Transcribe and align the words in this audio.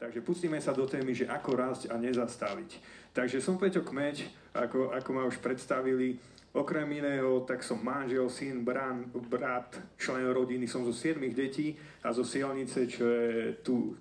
Takže 0.00 0.24
pustíme 0.24 0.56
sa 0.64 0.72
do 0.72 0.88
témy, 0.88 1.12
že 1.12 1.28
ako 1.28 1.50
rásť 1.60 1.82
a 1.92 2.00
nezastaviť. 2.00 2.80
Takže 3.12 3.36
som 3.44 3.60
Peťo 3.60 3.84
Kmeď, 3.84 4.24
ako, 4.56 4.96
ako 4.96 5.10
ma 5.12 5.28
už 5.28 5.44
predstavili. 5.44 6.16
Okrem 6.56 6.88
iného, 6.88 7.44
tak 7.44 7.60
som 7.60 7.76
manžel, 7.78 8.24
syn, 8.32 8.64
bran, 8.64 9.12
brat, 9.28 9.76
člen 10.00 10.24
rodiny, 10.32 10.64
som 10.64 10.88
zo 10.88 10.96
7 10.96 11.20
detí 11.36 11.76
a 12.00 12.16
zo 12.16 12.24
Sielnice, 12.24 12.88
čo 12.88 13.04
je 13.04 13.60
tu 13.60 13.92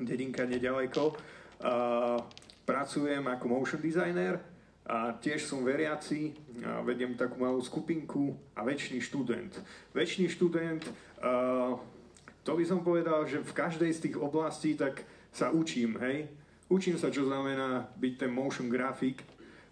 dedinka 0.00 0.48
nedaleko. 0.48 1.12
A 1.60 2.16
pracujem 2.64 3.22
ako 3.28 3.44
motion 3.46 3.78
designer 3.78 4.40
a 4.88 5.14
tiež 5.20 5.44
som 5.44 5.60
veriaci, 5.62 6.32
a 6.64 6.80
vediem 6.80 7.12
takú 7.12 7.44
malú 7.44 7.60
skupinku 7.60 8.34
a 8.56 8.64
väčší 8.64 9.04
študent. 9.04 9.52
Väčší 9.92 10.32
študent, 10.32 10.80
a 11.20 11.76
to 12.40 12.52
by 12.56 12.64
som 12.64 12.80
povedal, 12.80 13.26
že 13.28 13.42
v 13.42 13.52
každej 13.52 13.90
z 13.92 14.02
tých 14.08 14.16
oblastí 14.16 14.78
tak 14.78 15.02
sa 15.36 15.52
učím, 15.52 16.00
hej. 16.00 16.32
Učím 16.72 16.96
sa, 16.96 17.12
čo 17.12 17.28
znamená 17.28 17.92
byť 17.94 18.14
ten 18.16 18.32
motion 18.32 18.72
grafik, 18.72 19.20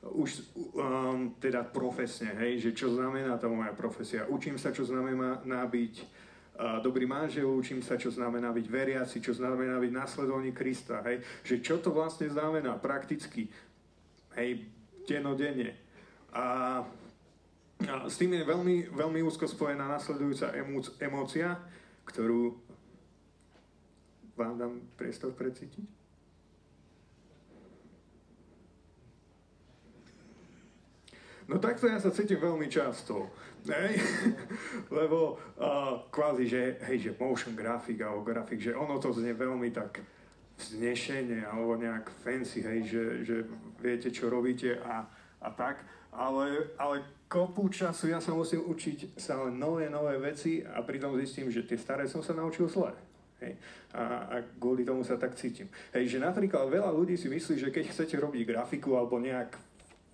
už 0.04 0.44
um, 0.76 1.32
teda 1.40 1.64
profesne, 1.64 2.36
hej, 2.36 2.60
že 2.60 2.70
čo 2.76 2.92
znamená 2.92 3.40
tá 3.40 3.48
moja 3.48 3.72
profesia. 3.72 4.28
Učím 4.28 4.60
sa, 4.60 4.68
čo 4.68 4.84
znamená 4.84 5.40
byť 5.64 5.94
uh, 5.96 6.78
dobrý 6.84 7.08
manžel, 7.08 7.48
učím 7.48 7.80
sa, 7.80 7.96
čo 7.96 8.12
znamená 8.12 8.52
byť 8.52 8.66
veriaci, 8.68 9.16
čo 9.24 9.32
znamená 9.32 9.80
byť 9.80 9.92
následovník 9.96 10.52
Krista, 10.52 11.00
hej, 11.08 11.24
že 11.40 11.64
čo 11.64 11.80
to 11.80 11.88
vlastne 11.88 12.28
znamená 12.28 12.76
prakticky, 12.76 13.48
hej, 14.36 14.68
denodenne. 15.08 15.72
A, 16.36 16.44
a 17.88 17.94
s 18.04 18.20
tým 18.20 18.36
je 18.36 18.44
veľmi, 18.44 18.92
veľmi 18.92 19.20
úzko 19.24 19.48
spojená 19.48 19.88
nasledujúca 19.88 20.52
emócia, 21.00 21.56
ktorú 22.04 22.63
vám 24.36 24.58
dám 24.58 24.74
priestor 24.98 25.32
precítiť. 25.32 25.86
No 31.44 31.60
takto 31.60 31.84
ja 31.84 32.00
sa 32.00 32.08
cítim 32.08 32.40
veľmi 32.40 32.72
často. 32.72 33.28
Hej? 33.68 34.00
Lebo 34.98 35.36
uh, 35.36 36.08
kvázi, 36.08 36.48
že, 36.48 36.62
hej, 36.88 36.98
že 36.98 37.10
motion 37.20 37.52
grafik 37.52 38.00
alebo 38.00 38.24
grafik, 38.24 38.60
že 38.60 38.72
ono 38.72 38.96
to 38.96 39.12
znie 39.12 39.36
veľmi 39.36 39.68
tak 39.72 40.00
vznešenie 40.54 41.44
alebo 41.44 41.76
nejak 41.76 42.08
fancy, 42.22 42.62
hej, 42.62 42.80
že, 42.86 43.04
že 43.26 43.36
viete, 43.82 44.08
čo 44.08 44.32
robíte 44.32 44.80
a, 44.80 45.04
a 45.42 45.48
tak. 45.52 45.84
Ale, 46.14 46.72
ale 46.78 47.02
kopu 47.26 47.68
času 47.68 48.08
ja 48.14 48.22
sa 48.22 48.30
musím 48.32 48.62
učiť 48.64 49.18
sa 49.18 49.50
nové, 49.50 49.90
nové 49.90 50.16
veci 50.16 50.62
a 50.62 50.80
pritom 50.80 51.18
zistím, 51.18 51.50
že 51.50 51.66
tie 51.66 51.76
staré 51.76 52.06
som 52.06 52.22
sa 52.22 52.32
naučil 52.32 52.70
zle. 52.70 52.94
A, 53.94 54.02
a 54.26 54.36
kvôli 54.58 54.82
tomu 54.82 55.04
sa 55.04 55.20
tak 55.20 55.36
cítim. 55.36 55.68
Hej, 55.92 56.16
že 56.16 56.18
napríklad 56.18 56.66
veľa 56.66 56.90
ľudí 56.90 57.14
si 57.14 57.28
myslí, 57.28 57.54
že 57.60 57.68
keď 57.70 57.92
chcete 57.92 58.16
robiť 58.18 58.42
grafiku 58.48 58.96
alebo 58.96 59.20
nejak 59.20 59.54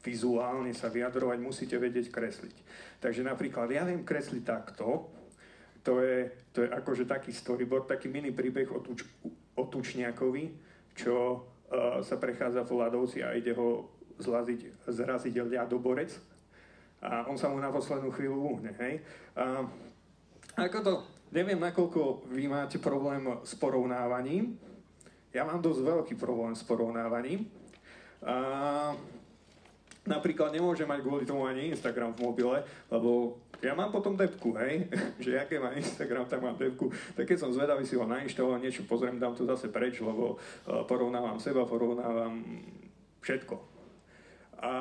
vizuálne 0.00 0.72
sa 0.72 0.88
vyjadrovať, 0.88 1.38
musíte 1.40 1.76
vedieť 1.76 2.08
kresliť. 2.08 2.56
Takže 3.00 3.20
napríklad 3.24 3.68
ja 3.68 3.84
viem 3.84 4.00
kresliť 4.04 4.42
takto, 4.44 5.12
to 5.80 6.00
je, 6.00 6.28
to 6.52 6.64
je 6.64 6.68
akože 6.68 7.04
taký 7.08 7.32
storyboard, 7.32 7.88
taký 7.88 8.08
mini 8.12 8.32
príbeh 8.32 8.68
o, 8.68 8.80
tuč, 8.84 9.04
o 9.56 9.64
tučniakovi, 9.64 10.52
čo 10.92 11.16
uh, 11.40 12.04
sa 12.04 12.20
prechádza 12.20 12.64
v 12.64 12.76
ľadovci 12.84 13.24
a 13.24 13.32
ide 13.32 13.56
ho 13.56 13.88
zlaziť, 14.20 14.88
zraziť 14.88 15.34
ľadoborec 15.40 16.12
a 17.00 17.24
on 17.32 17.40
sa 17.40 17.48
mu 17.48 17.56
na 17.56 17.72
poslednú 17.72 18.12
chvíľu 18.12 18.60
uhne, 18.60 18.76
hej. 18.76 19.00
Uh, 19.32 19.64
ako 20.60 20.78
to, 20.84 20.92
neviem, 21.30 21.58
nakoľko 21.58 22.30
vy 22.30 22.50
máte 22.50 22.76
problém 22.82 23.26
s 23.46 23.54
porovnávaním, 23.54 24.58
ja 25.30 25.46
mám 25.46 25.62
dosť 25.62 25.80
veľký 25.86 26.14
problém 26.18 26.58
s 26.58 26.66
porovnávaním. 26.66 27.46
Uh, 28.20 28.98
napríklad 30.02 30.50
nemôžem 30.50 30.90
mať 30.90 31.06
kvôli 31.06 31.22
tomu 31.22 31.46
ani 31.46 31.70
Instagram 31.70 32.18
v 32.18 32.26
mobile, 32.26 32.58
lebo 32.90 33.38
ja 33.62 33.76
mám 33.76 33.94
potom 33.94 34.18
depku, 34.18 34.56
hej, 34.58 34.90
že 35.24 35.38
aké 35.38 35.62
má 35.62 35.70
Instagram, 35.76 36.26
tak 36.26 36.42
mám 36.42 36.58
depku, 36.58 36.90
tak 37.14 37.30
keď 37.30 37.38
som 37.38 37.54
zvedavý 37.54 37.86
si 37.86 37.94
ho 37.94 38.08
nainštalovať, 38.08 38.58
niečo 38.58 38.82
pozriem, 38.90 39.22
dám 39.22 39.38
to 39.38 39.46
zase 39.46 39.70
preč, 39.70 40.02
lebo 40.02 40.34
e, 40.34 40.82
porovnávam 40.88 41.38
seba, 41.38 41.68
porovnávam 41.68 42.42
všetko. 43.22 43.54
A 44.64 44.72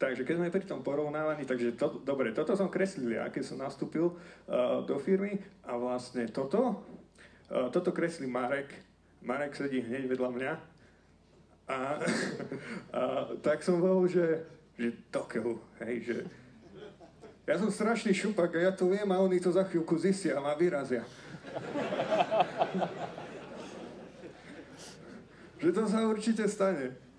Takže 0.00 0.24
keď 0.24 0.40
sme 0.40 0.48
pri 0.48 0.64
tom 0.64 0.80
porovnávaní, 0.80 1.44
takže 1.44 1.76
to, 1.76 2.00
dobre, 2.00 2.32
toto 2.32 2.56
som 2.56 2.72
kreslil 2.72 3.20
ja, 3.20 3.28
keď 3.28 3.44
som 3.44 3.60
nastúpil 3.60 4.08
uh, 4.08 4.80
do 4.80 4.96
firmy 4.96 5.36
a 5.68 5.76
vlastne 5.76 6.24
toto, 6.32 6.80
uh, 7.52 7.68
toto 7.68 7.92
kreslí 7.92 8.24
Marek. 8.24 8.72
Marek 9.20 9.52
sedí 9.52 9.84
hneď 9.84 10.08
vedľa 10.08 10.30
mňa 10.32 10.52
a, 11.68 12.00
a 12.96 13.28
tak 13.44 13.60
som 13.60 13.76
bol, 13.76 14.08
že, 14.08 14.40
že 14.80 14.96
dokeľu, 15.12 15.60
hej, 15.84 15.94
že 16.00 16.16
ja 17.44 17.60
som 17.60 17.68
strašný 17.68 18.16
šupak 18.16 18.56
a 18.56 18.60
ja 18.70 18.72
to 18.72 18.88
viem 18.88 19.12
a 19.12 19.20
oni 19.20 19.36
to 19.36 19.52
za 19.52 19.68
chvíľku 19.68 20.00
zistia 20.00 20.40
a 20.40 20.42
ma 20.42 20.56
vyrazia. 20.56 21.04
že 25.60 25.68
to 25.76 25.84
sa 25.84 26.08
určite 26.08 26.48
stane. 26.48 27.09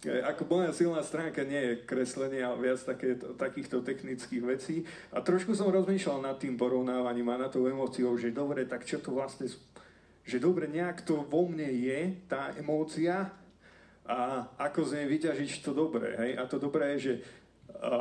Ako 0.00 0.48
moja 0.48 0.72
silná 0.72 1.04
stránka 1.04 1.44
nie 1.44 1.60
je 1.60 1.80
kreslenie, 1.84 2.40
ale 2.40 2.72
viac 2.72 2.80
také, 2.80 3.20
takýchto 3.20 3.84
technických 3.84 4.42
vecí. 4.44 4.76
A 5.12 5.20
trošku 5.20 5.52
som 5.52 5.68
rozmýšľal 5.68 6.24
nad 6.24 6.40
tým 6.40 6.56
porovnávaním 6.56 7.28
a 7.36 7.44
na 7.44 7.48
tou 7.52 7.68
emóciou, 7.68 8.16
že 8.16 8.32
dobre, 8.32 8.64
tak 8.64 8.88
čo 8.88 8.96
to 8.96 9.12
vlastne, 9.12 9.44
že 10.24 10.40
dobre, 10.40 10.72
nejak 10.72 11.04
to 11.04 11.20
vo 11.28 11.44
mne 11.44 11.68
je, 11.68 12.16
tá 12.32 12.56
emócia, 12.56 13.28
a 14.10 14.48
ako 14.58 14.90
z 14.90 14.90
nej 14.98 15.06
vyťažiť 15.06 15.62
to 15.62 15.70
dobré. 15.70 16.18
Hej? 16.18 16.30
A 16.40 16.42
to 16.50 16.58
dobré 16.58 16.98
je, 16.98 16.98
že 16.98 17.14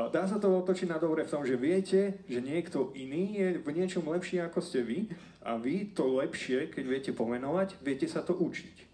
dá 0.09 0.25
sa 0.25 0.41
to 0.41 0.49
otočiť 0.49 0.89
na 0.89 0.97
dobre 0.97 1.21
v 1.21 1.31
tom, 1.31 1.45
že 1.45 1.53
viete, 1.53 2.25
že 2.25 2.41
niekto 2.41 2.89
iný 2.97 3.37
je 3.37 3.47
v 3.61 3.69
niečom 3.77 4.03
lepší 4.09 4.41
ako 4.41 4.59
ste 4.59 4.81
vy 4.81 4.99
a 5.45 5.55
vy 5.55 5.93
to 5.93 6.19
lepšie, 6.19 6.73
keď 6.73 6.83
viete 6.83 7.11
pomenovať, 7.13 7.77
viete 7.85 8.09
sa 8.09 8.25
to 8.25 8.33
učiť. 8.33 8.89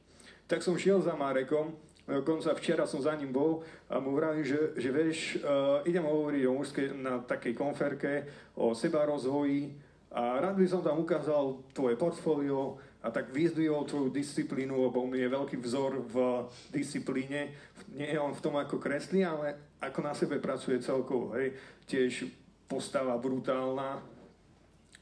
Tak 0.46 0.62
som 0.62 0.78
šiel 0.78 1.02
za 1.02 1.16
Marekom, 1.16 1.74
dokonca 2.06 2.54
včera 2.54 2.86
som 2.86 3.02
za 3.02 3.18
ním 3.18 3.34
bol 3.34 3.66
a 3.90 3.98
mu 3.98 4.14
vravím, 4.14 4.46
že, 4.46 4.78
že 4.78 4.90
vieš, 4.94 5.18
uh, 5.42 5.82
idem 5.90 6.06
hovoriť 6.06 6.44
o 6.46 6.54
mužskej, 6.54 6.88
na 7.02 7.22
takej 7.26 7.54
konferke 7.58 8.30
o 8.54 8.78
seba 8.78 9.06
rozvoji 9.10 9.74
a 10.14 10.40
rád 10.40 10.56
by 10.56 10.68
som 10.70 10.86
tam 10.86 11.02
ukázal 11.02 11.60
tvoje 11.74 11.98
portfólio, 11.98 12.78
a 13.06 13.14
tak 13.14 13.30
vyzdvihol 13.30 13.86
tvoju 13.86 14.10
disciplínu, 14.10 14.82
lebo 14.90 15.06
on 15.06 15.14
je 15.14 15.30
veľký 15.30 15.62
vzor 15.62 16.10
v 16.10 16.50
disciplíne, 16.74 17.54
nie 17.94 18.10
je 18.10 18.18
on 18.18 18.34
v 18.34 18.42
tom, 18.42 18.58
ako 18.58 18.82
kreslí, 18.82 19.22
ale 19.22 19.78
ako 19.78 20.00
na 20.02 20.18
sebe 20.18 20.42
pracuje 20.42 20.82
celkovo, 20.82 21.38
hej. 21.38 21.54
Tiež 21.86 22.26
postava 22.66 23.14
brutálna 23.22 24.02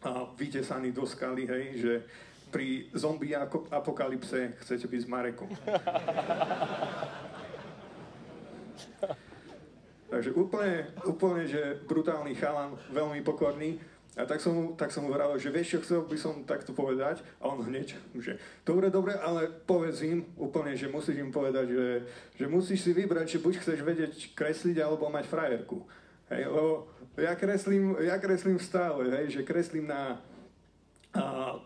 a 0.04 0.12
vytesaný 0.36 0.92
do 0.92 1.08
skaly, 1.08 1.48
hej, 1.48 1.66
že 1.80 1.94
pri 2.54 2.94
zombie 2.94 3.34
apokalypse 3.74 4.54
chcete 4.62 4.86
byť 4.86 5.02
s 5.02 5.10
Marekom. 5.10 5.50
Takže 10.14 10.30
úplne, 10.38 10.94
úplne, 11.10 11.50
že 11.50 11.82
brutálny 11.90 12.38
chalan, 12.38 12.78
veľmi 12.94 13.26
pokorný. 13.26 13.82
A 14.14 14.30
tak 14.30 14.38
som, 14.46 14.54
mu, 14.54 14.66
tak 14.78 14.94
som 14.94 15.02
mu 15.02 15.10
vravil, 15.10 15.42
že 15.42 15.50
vieš 15.50 15.74
čo, 15.74 15.82
chcel 15.82 16.02
by 16.06 16.18
som 16.22 16.46
takto 16.46 16.70
povedať. 16.70 17.26
A 17.42 17.50
on 17.50 17.66
hneď, 17.66 17.98
že 18.22 18.38
dobre, 18.62 18.94
dobre, 18.94 19.18
ale 19.18 19.50
povedz 19.50 20.06
im 20.06 20.22
úplne, 20.38 20.78
že 20.78 20.86
musíš 20.86 21.18
im 21.18 21.34
povedať, 21.34 21.74
že, 21.74 21.88
že 22.38 22.46
musíš 22.46 22.86
si 22.86 22.94
vybrať, 22.94 23.26
že 23.26 23.42
buď 23.42 23.54
chceš 23.58 23.82
vedieť 23.82 24.38
kresliť, 24.38 24.86
alebo 24.86 25.10
mať 25.10 25.26
frajerku. 25.26 25.82
Hej, 26.30 26.46
lebo 26.46 26.94
ja 27.18 27.34
kreslím, 27.34 27.98
ja 28.06 28.22
kreslím 28.22 28.62
stále, 28.62 29.10
hej, 29.18 29.42
že 29.42 29.42
kreslím 29.42 29.90
na 29.90 30.22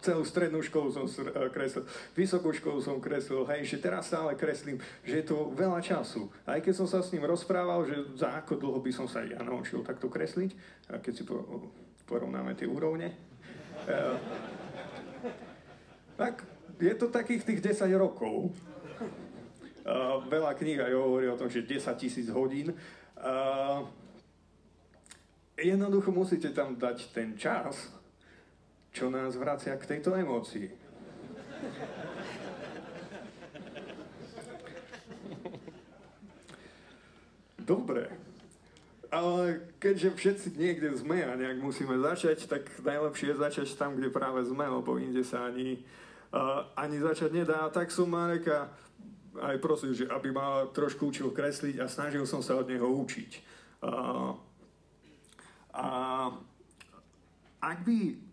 celú 0.02 0.24
strednú 0.24 0.62
školu 0.64 0.90
som 0.94 1.06
kreslil, 1.52 1.86
vysokú 2.14 2.54
školu 2.54 2.80
som 2.82 2.98
kreslil, 3.02 3.44
hej, 3.54 3.66
že 3.66 3.82
teraz 3.82 4.10
stále 4.10 4.38
kreslím, 4.38 4.78
že 5.04 5.22
je 5.22 5.26
to 5.26 5.52
veľa 5.54 5.82
času. 5.82 6.30
Aj 6.46 6.60
keď 6.62 6.74
som 6.74 6.88
sa 6.88 7.00
s 7.02 7.12
ním 7.14 7.26
rozprával, 7.26 7.86
že 7.86 7.96
za 8.18 8.38
ako 8.38 8.58
dlho 8.58 8.80
by 8.82 8.92
som 8.94 9.08
sa 9.10 9.26
ja 9.26 9.42
naučil 9.42 9.82
takto 9.82 10.08
kresliť, 10.08 10.52
a 10.94 11.02
keď 11.02 11.14
si 11.14 11.24
po, 11.26 11.44
porovnáme 12.06 12.54
tie 12.54 12.70
úrovne. 12.70 13.14
Uh, 13.88 14.18
tak 16.18 16.46
je 16.78 16.94
to 16.94 17.10
takých 17.10 17.44
tých 17.46 17.60
10 17.82 17.90
rokov. 17.98 18.54
Uh, 19.88 20.20
veľa 20.28 20.52
kníh 20.58 20.80
aj 20.82 20.94
hovorí 20.94 21.32
o 21.32 21.40
tom, 21.40 21.48
že 21.48 21.64
10 21.64 21.84
tisíc 21.96 22.28
hodín. 22.30 22.76
Jednoducho 25.58 26.14
musíte 26.14 26.54
tam 26.54 26.78
dať 26.78 27.10
ten 27.18 27.34
čas, 27.34 27.90
čo 28.98 29.14
nás 29.14 29.38
vracia 29.38 29.78
k 29.78 29.86
tejto 29.86 30.18
emócii. 30.18 30.74
Dobre. 37.62 38.10
Ale 39.14 39.70
keďže 39.78 40.10
všetci 40.18 40.48
niekde 40.58 40.90
sme 40.98 41.22
a 41.22 41.38
nejak 41.38 41.62
musíme 41.62 41.94
začať, 42.02 42.50
tak 42.50 42.66
najlepšie 42.82 43.36
je 43.36 43.38
začať 43.38 43.68
tam, 43.78 43.94
kde 43.94 44.10
práve 44.10 44.42
sme, 44.50 44.66
lebo 44.66 44.98
inde 44.98 45.22
sa 45.22 45.46
ani 45.46 45.86
uh, 46.34 46.66
ani 46.74 46.98
začať 46.98 47.32
nedá. 47.32 47.70
Tak 47.70 47.94
som 47.94 48.10
Mareka 48.10 48.74
aj 49.38 49.62
prosil, 49.62 49.94
že 49.94 50.10
aby 50.10 50.34
ma 50.34 50.66
trošku 50.74 51.14
učil 51.14 51.30
kresliť 51.30 51.78
a 51.80 51.86
snažil 51.86 52.26
som 52.26 52.42
sa 52.42 52.58
od 52.58 52.66
neho 52.66 52.88
učiť. 52.88 53.32
Uh, 53.86 54.34
a 55.78 55.88
ak 57.62 57.78
by, 57.86 58.27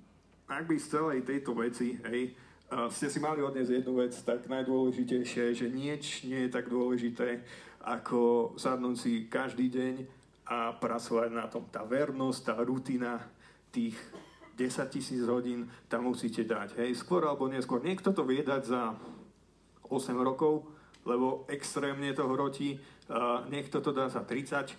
ak 0.49 0.65
by 0.69 0.77
z 0.77 0.87
celej 0.93 1.21
tejto 1.25 1.57
veci, 1.57 1.97
hej, 2.05 2.37
ste 2.91 3.07
si 3.07 3.19
mali 3.23 3.45
odniesť 3.45 3.81
jednu 3.81 4.03
vec, 4.03 4.13
tak 4.25 4.51
najdôležitejšie 4.51 5.53
je, 5.53 5.59
že 5.65 5.69
nieč 5.71 6.27
nie 6.27 6.49
je 6.49 6.51
tak 6.51 6.67
dôležité, 6.67 7.45
ako 7.85 8.53
sadnúť 8.57 8.97
si 8.97 9.13
každý 9.29 9.69
deň 9.69 9.95
a 10.49 10.73
pracovať 10.77 11.31
na 11.33 11.47
tom. 11.49 11.69
Tá 11.69 11.85
vernosť, 11.85 12.41
tá 12.45 12.57
rutina 12.61 13.21
tých 13.73 13.97
10 14.57 14.95
tisíc 14.95 15.23
hodín 15.27 15.69
tam 15.91 16.09
musíte 16.09 16.45
dať. 16.47 16.79
Hej, 16.81 17.01
skôr 17.01 17.27
alebo 17.27 17.51
neskôr. 17.51 17.83
Niekto 17.83 18.15
to 18.15 18.23
vie 18.25 18.41
dať 18.41 18.63
za 18.65 18.83
8 19.89 20.15
rokov, 20.21 20.65
lebo 21.05 21.45
extrémne 21.51 22.11
to 22.17 22.25
hrotí. 22.25 22.81
Uh, 23.05 23.45
niekto 23.53 23.85
to 23.85 23.93
dá 23.93 24.09
za 24.09 24.25
30, 24.25 24.73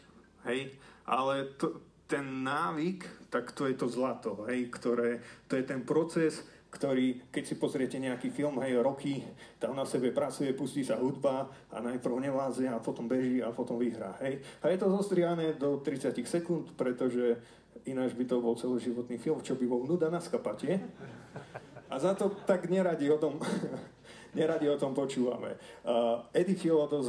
hej, 0.49 0.73
ale 1.05 1.53
to, 1.61 1.77
ten 2.05 2.45
návyk, 2.45 3.29
tak 3.33 3.51
to 3.51 3.65
je 3.65 3.73
to 3.73 3.89
zlato, 3.89 4.45
hej, 4.45 4.69
ktoré, 4.69 5.19
to 5.49 5.57
je 5.57 5.63
ten 5.65 5.81
proces, 5.81 6.45
ktorý, 6.69 7.31
keď 7.31 7.43
si 7.47 7.55
pozriete 7.55 7.97
nejaký 7.97 8.29
film, 8.29 8.59
hej, 8.59 8.77
roky, 8.83 9.23
tam 9.57 9.79
na 9.79 9.87
sebe 9.87 10.11
pracuje, 10.11 10.51
pustí 10.51 10.83
sa 10.83 10.99
hudba 10.99 11.47
a 11.71 11.79
najprv 11.79 12.19
nevládze 12.19 12.67
a 12.67 12.83
potom 12.83 13.07
beží 13.07 13.39
a 13.39 13.49
potom 13.55 13.79
vyhrá, 13.79 14.19
hej. 14.21 14.43
A 14.59 14.69
je 14.69 14.77
to 14.77 14.91
zostriané 14.91 15.55
do 15.55 15.79
30 15.79 16.13
sekúnd, 16.27 16.75
pretože 16.75 17.39
ináč 17.87 18.13
by 18.13 18.25
to 18.27 18.43
bol 18.43 18.59
celoživotný 18.59 19.15
film, 19.17 19.39
čo 19.39 19.55
by 19.55 19.65
bol 19.65 19.87
nuda 19.87 20.11
na 20.11 20.19
skapate. 20.19 20.83
A 21.87 21.95
za 22.01 22.17
to 22.17 22.33
tak 22.43 22.67
neradi 22.67 23.07
o 23.13 23.17
tom 23.17 23.39
neradi 24.35 24.67
o 24.67 24.75
tom 24.75 24.91
počúvame. 24.91 25.55
Uh, 25.87 26.27
Eddie 26.35 26.59
Filodoz, 26.59 27.07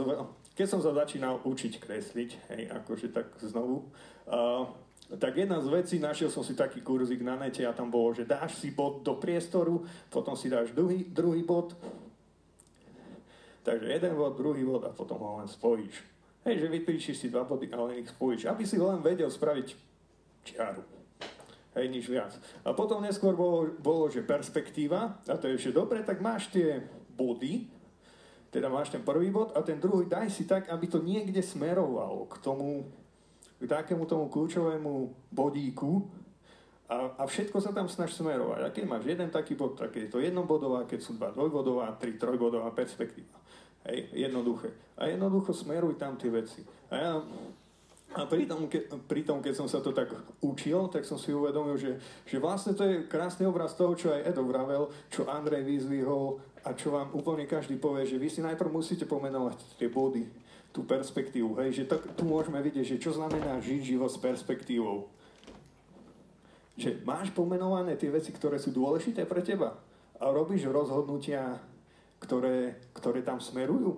keď 0.54 0.66
som 0.70 0.78
sa 0.78 0.94
začínal 0.94 1.42
učiť 1.42 1.82
kresliť, 1.82 2.31
hej, 2.54 2.62
akože 2.70 3.10
tak 3.10 3.34
znovu, 3.42 3.90
uh, 4.31 4.70
tak 5.06 5.38
jedna 5.38 5.62
z 5.62 5.70
vecí, 5.70 5.96
našiel 6.02 6.34
som 6.34 6.42
si 6.42 6.58
taký 6.58 6.82
kurzík 6.82 7.22
na 7.22 7.38
nete 7.38 7.62
a 7.62 7.70
tam 7.70 7.94
bolo, 7.94 8.10
že 8.10 8.26
dáš 8.26 8.58
si 8.58 8.74
bod 8.74 9.06
do 9.06 9.14
priestoru, 9.14 9.86
potom 10.10 10.34
si 10.34 10.50
dáš 10.50 10.74
druhý, 10.74 11.06
druhý 11.06 11.46
bod, 11.46 11.78
takže 13.62 13.86
jeden 13.86 14.18
bod, 14.18 14.34
druhý 14.34 14.66
bod 14.66 14.82
a 14.82 14.90
potom 14.90 15.22
ho 15.22 15.38
len 15.38 15.46
spojíš. 15.46 16.02
Hej, 16.46 16.62
že 16.62 16.70
vypíšiš 16.70 17.16
si 17.18 17.26
dva 17.30 17.46
body 17.46 17.70
a 17.70 17.78
len 17.86 18.02
ich 18.02 18.10
spojíš, 18.10 18.50
aby 18.50 18.62
si 18.66 18.78
len 18.78 19.02
vedel 19.02 19.30
spraviť 19.30 19.68
čiaru. 20.46 20.82
Hej, 21.74 21.86
nič 21.90 22.06
viac. 22.10 22.34
A 22.66 22.74
potom 22.74 23.02
neskôr 23.02 23.34
bolo, 23.34 23.74
bolo 23.78 24.10
že 24.10 24.26
perspektíva, 24.26 25.22
a 25.26 25.34
to 25.38 25.50
je 25.50 25.70
že 25.70 25.74
dobre, 25.74 26.02
tak 26.02 26.22
máš 26.22 26.50
tie 26.50 26.82
body, 27.14 27.66
teda 28.50 28.70
máš 28.70 28.94
ten 28.94 29.02
prvý 29.02 29.30
bod 29.30 29.54
a 29.54 29.62
ten 29.62 29.78
druhý 29.78 30.06
daj 30.06 30.30
si 30.30 30.46
tak, 30.46 30.70
aby 30.70 30.86
to 30.86 31.02
niekde 31.02 31.42
smerovalo 31.42 32.30
k 32.30 32.38
tomu, 32.42 32.86
k 33.56 33.64
takému 33.64 34.04
tomu 34.04 34.28
kľúčovému 34.28 34.92
bodíku 35.32 36.04
a, 36.86 37.18
a 37.18 37.22
všetko 37.26 37.58
sa 37.58 37.74
tam 37.74 37.90
snaž 37.90 38.14
smerovať. 38.14 38.60
A 38.62 38.68
keď 38.70 38.84
máš 38.86 39.04
jeden 39.08 39.28
taký 39.32 39.58
bod, 39.58 39.74
tak 39.74 39.96
je 39.96 40.06
to 40.06 40.22
jednobodová, 40.22 40.86
keď 40.86 41.00
sú 41.02 41.18
dva 41.18 41.34
dvojbodová, 41.34 41.96
tri 41.98 42.14
trojbodová 42.14 42.70
perspektíva. 42.70 43.36
Hej, 43.86 44.10
jednoduché. 44.14 44.70
A 44.98 45.10
jednoducho 45.10 45.54
smeruj 45.54 45.98
tam 45.98 46.18
tie 46.18 46.30
veci. 46.30 46.62
A 46.90 46.94
ja 46.94 47.12
a 48.16 48.24
pri 48.24 48.48
tom, 48.48 48.64
ke, 48.70 48.88
pri 49.04 49.28
tom, 49.28 49.44
keď 49.44 49.52
som 49.52 49.68
sa 49.68 49.84
to 49.84 49.92
tak 49.92 50.08
učil, 50.40 50.88
tak 50.88 51.04
som 51.04 51.20
si 51.20 51.36
uvedomil, 51.36 51.76
že, 51.76 52.00
že 52.24 52.40
vlastne 52.40 52.72
to 52.72 52.86
je 52.86 53.04
krásny 53.04 53.44
obraz 53.44 53.76
toho, 53.76 53.92
čo 53.92 54.08
aj 54.08 54.32
Edo 54.32 54.46
vravel, 54.46 54.88
čo 55.12 55.28
Andrej 55.28 55.66
vyzvihol 55.66 56.40
a 56.64 56.72
čo 56.72 56.96
vám 56.96 57.12
úplne 57.12 57.44
každý 57.44 57.76
povie, 57.76 58.08
že 58.08 58.16
vy 58.16 58.32
si 58.32 58.40
najprv 58.40 58.72
musíte 58.72 59.04
pomenovať 59.04 59.76
tie 59.76 59.92
body, 59.92 60.24
tú 60.76 60.84
perspektívu. 60.84 61.56
Hej, 61.64 61.81
že 61.81 61.84
tak, 61.88 62.05
tu 62.12 62.28
môžeme 62.28 62.61
vidieť, 62.61 62.84
že 62.84 63.00
čo 63.00 63.17
znamená 63.17 63.56
žiť 63.64 63.96
život 63.96 64.12
s 64.12 64.20
perspektívou. 64.20 65.08
Že 66.76 67.00
máš 67.08 67.32
pomenované 67.32 67.96
tie 67.96 68.12
veci, 68.12 68.28
ktoré 68.37 68.61
sú 68.61 68.76
dôležité 68.76 69.25
pre 69.25 69.40
teba 69.40 69.81
a 70.20 70.25
robíš 70.28 70.69
rozhodnutia, 70.69 71.56
ktoré, 72.20 72.76
ktoré 72.93 73.25
tam 73.25 73.40
smerujú 73.40 73.96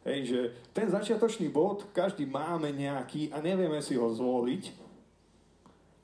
Hej, 0.00 0.20
že 0.32 0.40
ten 0.72 0.88
začiatočný 0.88 1.52
bod, 1.52 1.92
každý 1.92 2.24
máme 2.24 2.72
nejaký 2.72 3.28
a 3.28 3.44
nevieme 3.44 3.84
si 3.84 4.00
ho 4.00 4.08
zvoliť. 4.08 4.64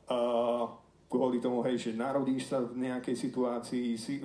Uh, 0.06 0.68
kvôli 1.08 1.40
tomu, 1.40 1.64
hej, 1.64 1.80
že 1.80 1.96
narodíš 1.96 2.52
sa 2.52 2.60
v 2.60 2.86
nejakej 2.86 3.16
situácii, 3.16 3.96
si 3.96 4.20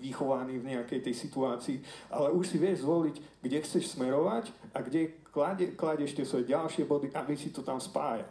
vychovaný 0.00 0.64
v 0.64 0.72
nejakej 0.72 1.04
tej 1.04 1.14
situácii, 1.14 1.76
ale 2.08 2.32
už 2.32 2.48
si 2.48 2.56
vieš 2.56 2.88
zvoliť, 2.88 3.44
kde 3.44 3.58
chceš 3.60 3.92
smerovať 3.92 4.48
a 4.72 4.80
kde 4.80 5.19
klade, 5.30 5.74
kladeš 5.78 6.14
tie 6.14 6.26
svoje 6.26 6.50
ďalšie 6.50 6.84
body, 6.84 7.14
aby 7.14 7.34
si 7.38 7.54
to 7.54 7.62
tam 7.62 7.78
spájal. 7.78 8.28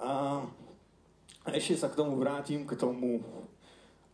A 0.00 0.40
ešte 1.52 1.80
sa 1.80 1.88
k 1.88 1.96
tomu 1.96 2.16
vrátim, 2.20 2.68
k 2.68 2.76
tomu, 2.76 3.22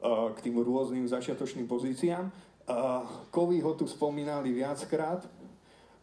k 0.05 0.39
tým 0.43 0.59
rôznym 0.61 1.07
začiatočným 1.09 1.67
pozíciám. 1.67 2.31
Kovy 3.31 3.59
ho 3.65 3.73
tu 3.75 3.89
spomínali 3.89 4.53
viackrát, 4.53 5.25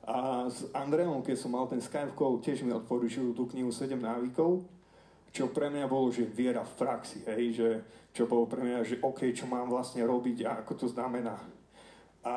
a 0.02 0.50
s 0.50 0.66
Andreom, 0.74 1.22
keď 1.22 1.38
som 1.38 1.54
mal 1.54 1.70
ten 1.70 1.78
Skype 1.78 2.18
call, 2.18 2.42
tiež 2.42 2.66
mi 2.66 2.74
odporúčil 2.74 3.38
tú 3.38 3.46
knihu 3.54 3.70
7 3.70 3.94
návykov, 4.02 4.66
čo 5.30 5.54
pre 5.54 5.70
mňa 5.70 5.86
bolo, 5.86 6.10
že 6.10 6.26
viera 6.26 6.66
v 6.66 6.74
praxi, 6.74 7.22
hej, 7.30 7.44
že 7.54 7.70
čo 8.12 8.26
bolo 8.26 8.50
pre 8.50 8.66
mňa, 8.66 8.82
že 8.82 9.00
OK, 9.00 9.30
čo 9.30 9.46
mám 9.46 9.70
vlastne 9.70 10.02
robiť 10.02 10.44
a 10.50 10.66
ako 10.66 10.74
to 10.74 10.88
znamená. 10.90 11.38
A, 12.26 12.36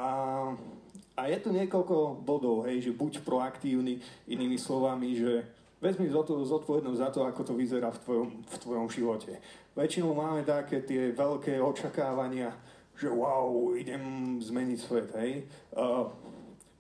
a 1.15 1.31
je 1.31 1.39
tu 1.39 1.55
niekoľko 1.55 2.27
bodov, 2.27 2.67
hej, 2.67 2.91
že 2.91 2.97
buď 2.97 3.23
proaktívny, 3.23 4.03
inými 4.27 4.59
slovami, 4.59 5.15
že 5.15 5.47
vezmi 5.79 6.11
zodpovednosť 6.11 6.99
za 6.99 7.09
to, 7.15 7.21
ako 7.23 7.43
to 7.47 7.55
vyzerá 7.55 7.93
v 7.95 8.03
tvojom, 8.03 8.29
v 8.43 8.57
tvojom 8.59 8.89
živote. 8.91 9.39
Väčšinou 9.79 10.17
máme 10.17 10.43
také 10.43 10.83
tie 10.83 11.15
veľké 11.15 11.61
očakávania, 11.61 12.51
že 12.99 13.11
wow, 13.11 13.75
idem 13.75 14.37
zmeniť 14.43 14.79
svet, 14.79 15.11
hej. 15.19 15.47
Uh, 15.75 16.11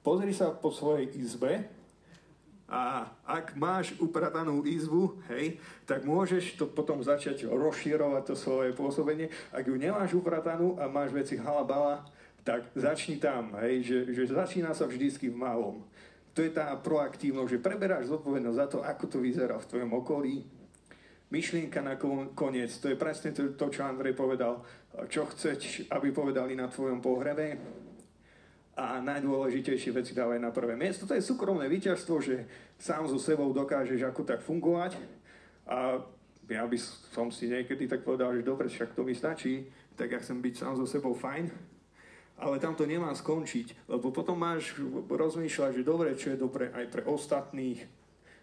pozri 0.02 0.34
sa 0.34 0.50
po 0.50 0.70
svojej 0.70 1.10
izbe 1.14 1.69
a 2.64 3.06
ak 3.28 3.54
máš 3.60 3.92
upratanú 4.00 4.64
izbu, 4.64 5.20
hej, 5.28 5.60
tak 5.84 6.02
môžeš 6.08 6.56
to 6.56 6.64
potom 6.66 7.04
začať 7.04 7.44
rozširovať 7.44 8.22
to 8.25 8.34
svoje 8.34 8.72
pôsobenie. 8.72 9.28
Ak 9.52 9.69
ju 9.69 9.76
nemáš 9.76 10.16
upratanú 10.16 10.80
a 10.80 10.88
máš 10.88 11.12
veci 11.12 11.37
halabala, 11.37 12.08
tak 12.44 12.69
začni 12.76 13.17
tam, 13.17 13.56
hej, 13.64 13.82
že, 13.88 13.99
že 14.12 14.37
začína 14.37 14.76
sa 14.76 14.85
vždycky 14.85 15.32
v 15.32 15.41
malom. 15.41 15.81
To 16.37 16.45
je 16.45 16.52
tá 16.52 16.76
proaktívnosť, 16.76 17.50
že 17.50 17.64
preberáš 17.64 18.12
zodpovednosť 18.12 18.59
za 18.59 18.66
to, 18.68 18.78
ako 18.85 19.04
to 19.09 19.18
vyzerá 19.25 19.57
v 19.57 19.68
tvojom 19.71 19.92
okolí. 19.97 20.35
Myšlienka 21.33 21.80
na 21.80 21.97
koniec, 22.37 22.71
to 22.78 22.92
je 22.92 23.00
presne 23.00 23.33
to, 23.33 23.57
to 23.57 23.73
čo 23.73 23.88
Andrej 23.88 24.12
povedal, 24.12 24.61
čo 25.09 25.25
chceš, 25.33 25.88
aby 25.88 26.12
povedali 26.12 26.52
na 26.52 26.68
tvojom 26.68 27.00
pohrebe, 27.00 27.59
a 28.75 28.99
najdôležitejšie 28.99 29.95
veci 29.95 30.12
dávaj 30.18 30.42
na 30.42 30.50
prvé 30.50 30.75
miesto. 30.75 31.07
To 31.07 31.14
je 31.14 31.23
súkromné 31.23 31.71
víťazstvo, 31.71 32.18
že 32.18 32.42
sám 32.75 33.07
so 33.07 33.23
sebou 33.23 33.54
dokážeš 33.54 34.02
ako 34.02 34.26
tak 34.26 34.42
fungovať 34.42 34.99
a 35.71 36.02
ja 36.50 36.64
by 36.66 36.76
som 37.14 37.30
si 37.30 37.49
niekedy 37.49 37.88
tak 37.88 38.02
povedal, 38.02 38.35
že 38.35 38.45
dobre, 38.45 38.68
však 38.68 38.92
to 38.92 39.07
mi 39.07 39.14
stačí, 39.14 39.71
tak 39.95 40.12
ja 40.12 40.18
chcem 40.18 40.42
byť 40.42 40.54
sám 40.59 40.75
so 40.76 40.85
sebou 40.85 41.14
fajn, 41.14 41.49
ale 42.38 42.59
tam 42.59 42.75
to 42.75 42.87
nemá 42.87 43.14
skončiť, 43.14 43.88
lebo 43.88 44.11
potom 44.11 44.38
máš 44.38 44.75
rozmýšľať, 45.07 45.71
že 45.81 45.87
dobre, 45.87 46.19
čo 46.19 46.35
je 46.35 46.38
dobre 46.38 46.71
aj 46.75 46.85
pre 46.91 47.03
ostatných, 47.07 47.87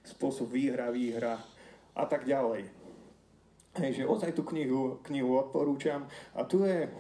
spôsob 0.02 0.50
výhra, 0.50 0.90
výhra 0.90 1.38
a 1.94 2.04
tak 2.08 2.26
ďalej. 2.26 2.66
Hej, 3.72 4.04
že 4.04 4.10
ozaj 4.10 4.36
tú 4.36 4.44
knihu, 4.52 5.00
knihu 5.08 5.40
odporúčam 5.40 6.04
a 6.36 6.44
tu 6.44 6.68
je, 6.68 6.92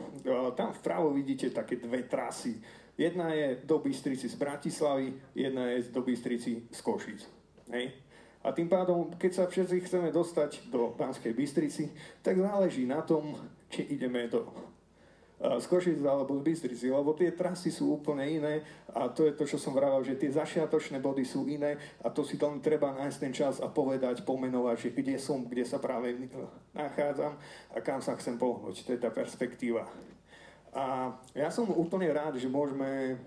tam 0.55 0.71
vpravo 0.71 1.11
vidíte 1.11 1.51
také 1.51 1.75
dve 1.75 2.07
trasy 2.07 2.55
Jedna 3.01 3.33
je 3.33 3.57
do 3.63 3.79
Bystrici 3.79 4.29
z 4.29 4.35
Bratislavy, 4.35 5.13
jedna 5.35 5.65
je 5.65 5.83
do 5.83 6.01
Bystrici 6.01 6.67
z 6.71 6.81
Košic. 6.81 7.27
Hej. 7.73 7.91
A 8.45 8.51
tým 8.51 8.69
pádom, 8.69 9.09
keď 9.17 9.31
sa 9.33 9.45
všetci 9.49 9.89
chceme 9.89 10.13
dostať 10.13 10.69
do 10.69 10.93
Banskej 10.97 11.33
Bystrici, 11.33 11.89
tak 12.21 12.37
záleží 12.37 12.85
na 12.85 13.01
tom, 13.01 13.37
či 13.69 13.89
ideme 13.89 14.27
do 14.27 14.45
z 15.41 15.65
Košic 15.65 15.97
alebo 16.05 16.37
z 16.37 16.45
Bystrici, 16.45 16.93
lebo 16.93 17.17
tie 17.17 17.33
trasy 17.33 17.73
sú 17.73 17.97
úplne 17.97 18.29
iné 18.29 18.61
a 18.93 19.09
to 19.09 19.25
je 19.25 19.33
to, 19.33 19.49
čo 19.49 19.57
som 19.57 19.73
vravel, 19.73 20.05
že 20.05 20.13
tie 20.13 20.29
začiatočné 20.29 21.01
body 21.01 21.25
sú 21.25 21.49
iné 21.49 21.81
a 22.05 22.13
to 22.13 22.21
si 22.21 22.37
tam 22.37 22.61
treba 22.61 22.93
nájsť 22.93 23.17
ten 23.17 23.33
čas 23.33 23.57
a 23.57 23.65
povedať, 23.65 24.21
pomenovať, 24.21 24.77
že 24.77 24.89
kde 24.93 25.17
som, 25.17 25.41
kde 25.49 25.65
sa 25.65 25.81
práve 25.81 26.29
nachádzam 26.77 27.33
a 27.73 27.77
kam 27.81 28.05
sa 28.05 28.13
chcem 28.21 28.37
pohnúť. 28.37 28.85
To 28.85 28.93
je 28.93 29.01
tá 29.01 29.09
perspektíva. 29.09 29.89
A 30.77 31.09
ja 31.33 31.49
som 31.49 31.65
úplne 31.73 32.13
rád, 32.13 32.37
že 32.37 32.45
môžeme 32.45 33.17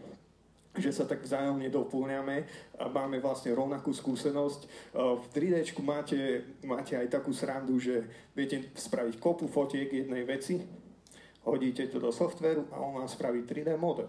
že 0.74 0.90
sa 0.90 1.06
tak 1.06 1.22
vzájomne 1.22 1.70
doplňame 1.70 2.42
a 2.82 2.90
máme 2.90 3.22
vlastne 3.22 3.54
rovnakú 3.54 3.94
skúsenosť. 3.94 4.90
V 4.98 5.24
3D 5.30 5.70
máte, 5.86 6.42
máte 6.66 6.98
aj 6.98 7.14
takú 7.14 7.30
srandu, 7.30 7.78
že 7.78 8.02
viete 8.34 8.74
spraviť 8.74 9.22
kopu 9.22 9.46
fotiek 9.46 9.86
jednej 9.86 10.26
veci 10.26 10.82
hodíte 11.44 11.86
to 11.86 12.00
do 12.00 12.12
softveru 12.12 12.68
a 12.72 12.80
on 12.80 13.00
vám 13.00 13.08
spraví 13.08 13.42
3D 13.42 13.76
model. 13.76 14.08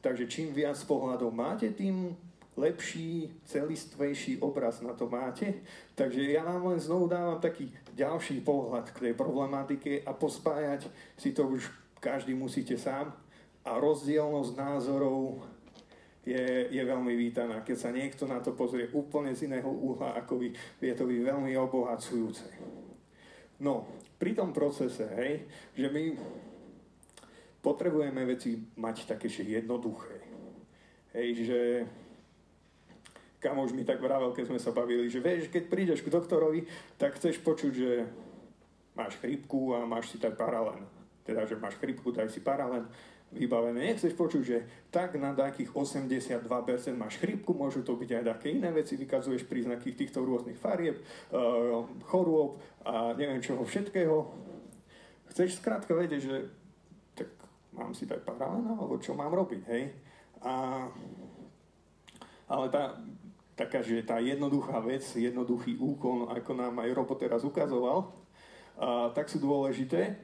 Takže 0.00 0.26
čím 0.26 0.54
viac 0.54 0.78
pohľadov 0.86 1.34
máte, 1.34 1.70
tým 1.74 2.14
lepší, 2.56 3.34
celistvejší 3.44 4.38
obraz 4.40 4.80
na 4.80 4.96
to 4.96 5.10
máte. 5.10 5.54
Takže 5.94 6.32
ja 6.32 6.44
vám 6.44 6.72
len 6.72 6.80
znovu 6.80 7.10
dávam 7.10 7.36
taký 7.36 7.68
ďalší 7.92 8.40
pohľad 8.40 8.90
k 8.96 9.10
tej 9.10 9.14
problematike 9.14 10.06
a 10.06 10.16
pospájať 10.16 10.88
si 11.20 11.36
to 11.36 11.44
už 11.48 11.68
každý 12.00 12.32
musíte 12.32 12.78
sám. 12.80 13.12
A 13.66 13.76
rozdielnosť 13.82 14.52
názorov 14.56 15.42
je, 16.22 16.70
je 16.70 16.82
veľmi 16.82 17.12
vítaná. 17.18 17.60
Keď 17.60 17.76
sa 17.76 17.90
niekto 17.90 18.24
na 18.30 18.40
to 18.40 18.54
pozrie 18.54 18.88
úplne 18.94 19.34
z 19.34 19.50
iného 19.50 19.68
uhla, 19.68 20.14
ako 20.14 20.38
vy, 20.38 20.54
je 20.80 20.94
to 20.94 21.04
by 21.04 21.14
veľmi 21.22 21.52
obohacujúce. 21.58 22.46
No, 23.58 23.90
pri 24.16 24.32
tom 24.32 24.52
procese, 24.52 25.04
hej, 25.16 25.44
že 25.76 25.88
my 25.92 26.16
potrebujeme 27.60 28.22
veci 28.24 28.56
mať 28.78 29.16
také 29.16 29.28
jednoduché. 29.28 30.22
Hej, 31.12 31.28
že 31.48 31.60
kamož 33.40 33.72
mi 33.72 33.84
tak 33.84 34.00
vravel, 34.00 34.32
keď 34.32 34.44
sme 34.52 34.60
sa 34.60 34.72
bavili, 34.72 35.10
že 35.10 35.20
vieš, 35.20 35.52
keď 35.52 35.64
prídeš 35.68 36.00
k 36.00 36.12
doktorovi, 36.12 36.64
tak 36.96 37.16
chceš 37.20 37.42
počuť, 37.42 37.72
že 37.72 37.92
máš 38.96 39.20
chrípku 39.20 39.76
a 39.76 39.84
máš 39.84 40.14
si 40.14 40.16
tak 40.16 40.34
paralen. 40.34 40.82
Teda, 41.26 41.44
že 41.44 41.58
máš 41.58 41.76
chrípku, 41.76 42.14
daj 42.14 42.32
si 42.32 42.40
paralen 42.40 42.88
vybavené. 43.32 43.92
Nechceš 43.92 44.14
počuť, 44.14 44.42
že 44.42 44.58
tak 44.90 45.18
na 45.18 45.34
takých 45.34 45.74
82% 45.74 46.46
máš 46.94 47.18
chrípku, 47.18 47.52
môžu 47.52 47.82
to 47.82 47.98
byť 47.98 48.10
aj 48.22 48.24
také 48.36 48.54
iné 48.54 48.70
veci, 48.70 48.94
vykazuješ 48.94 49.44
príznaky 49.50 49.92
týchto 49.98 50.22
rôznych 50.22 50.56
farieb, 50.56 51.02
uh, 51.34 51.82
chorôb 52.06 52.62
a 52.86 53.12
neviem 53.18 53.42
čoho 53.42 53.66
všetkého. 53.66 54.30
Chceš 55.34 55.58
skrátka 55.58 55.92
vedieť, 55.92 56.22
že 56.22 56.36
mám 57.76 57.92
si 57.92 58.08
dať 58.08 58.24
paralén, 58.24 58.64
alebo 58.72 58.96
čo 58.96 59.12
mám 59.12 59.30
robiť, 59.30 59.62
hej? 59.68 59.92
A, 60.40 60.86
ale 62.48 62.66
tá, 62.72 62.96
taká, 63.52 63.84
že 63.84 64.00
tá 64.00 64.16
jednoduchá 64.16 64.80
vec, 64.80 65.04
jednoduchý 65.04 65.76
úkon, 65.76 66.32
ako 66.32 66.50
nám 66.56 66.80
aj 66.80 66.90
Robo 66.96 67.14
teraz 67.20 67.44
ukazoval, 67.44 68.08
a, 68.80 69.12
tak 69.12 69.28
sú 69.28 69.36
dôležité 69.36 70.16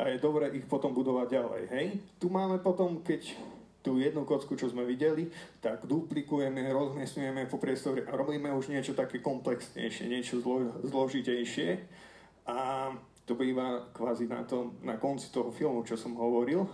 a 0.00 0.08
je 0.08 0.16
dobré 0.16 0.48
ich 0.56 0.64
potom 0.64 0.96
budovať 0.96 1.28
ďalej, 1.28 1.62
hej? 1.76 1.86
Tu 2.16 2.32
máme 2.32 2.56
potom, 2.64 3.04
keď 3.04 3.36
tú 3.84 4.00
jednu 4.00 4.24
kocku, 4.24 4.56
čo 4.56 4.72
sme 4.72 4.88
videli, 4.88 5.28
tak 5.60 5.84
duplikujeme, 5.84 6.72
rozmiestňujeme 6.72 7.44
po 7.48 7.60
priestore 7.60 8.08
a 8.08 8.16
robíme 8.16 8.48
už 8.52 8.72
niečo 8.72 8.96
také 8.96 9.20
komplexnejšie, 9.20 10.08
niečo 10.08 10.40
zlo, 10.40 10.72
zložitejšie. 10.84 11.68
A 12.48 12.88
to 13.28 13.36
býva 13.36 13.92
kvázi 13.92 14.24
na, 14.24 14.44
tom, 14.48 14.80
na 14.80 14.96
konci 14.96 15.28
toho 15.28 15.52
filmu, 15.52 15.84
čo 15.84 16.00
som 16.00 16.16
hovoril. 16.16 16.64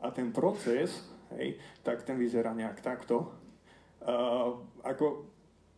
A 0.00 0.08
ten 0.12 0.32
proces, 0.32 1.04
hej, 1.36 1.60
tak 1.84 2.08
ten 2.08 2.16
vyzerá 2.16 2.56
nejak 2.56 2.80
takto. 2.80 3.32
Uh, 4.00 4.60
ako 4.80 5.28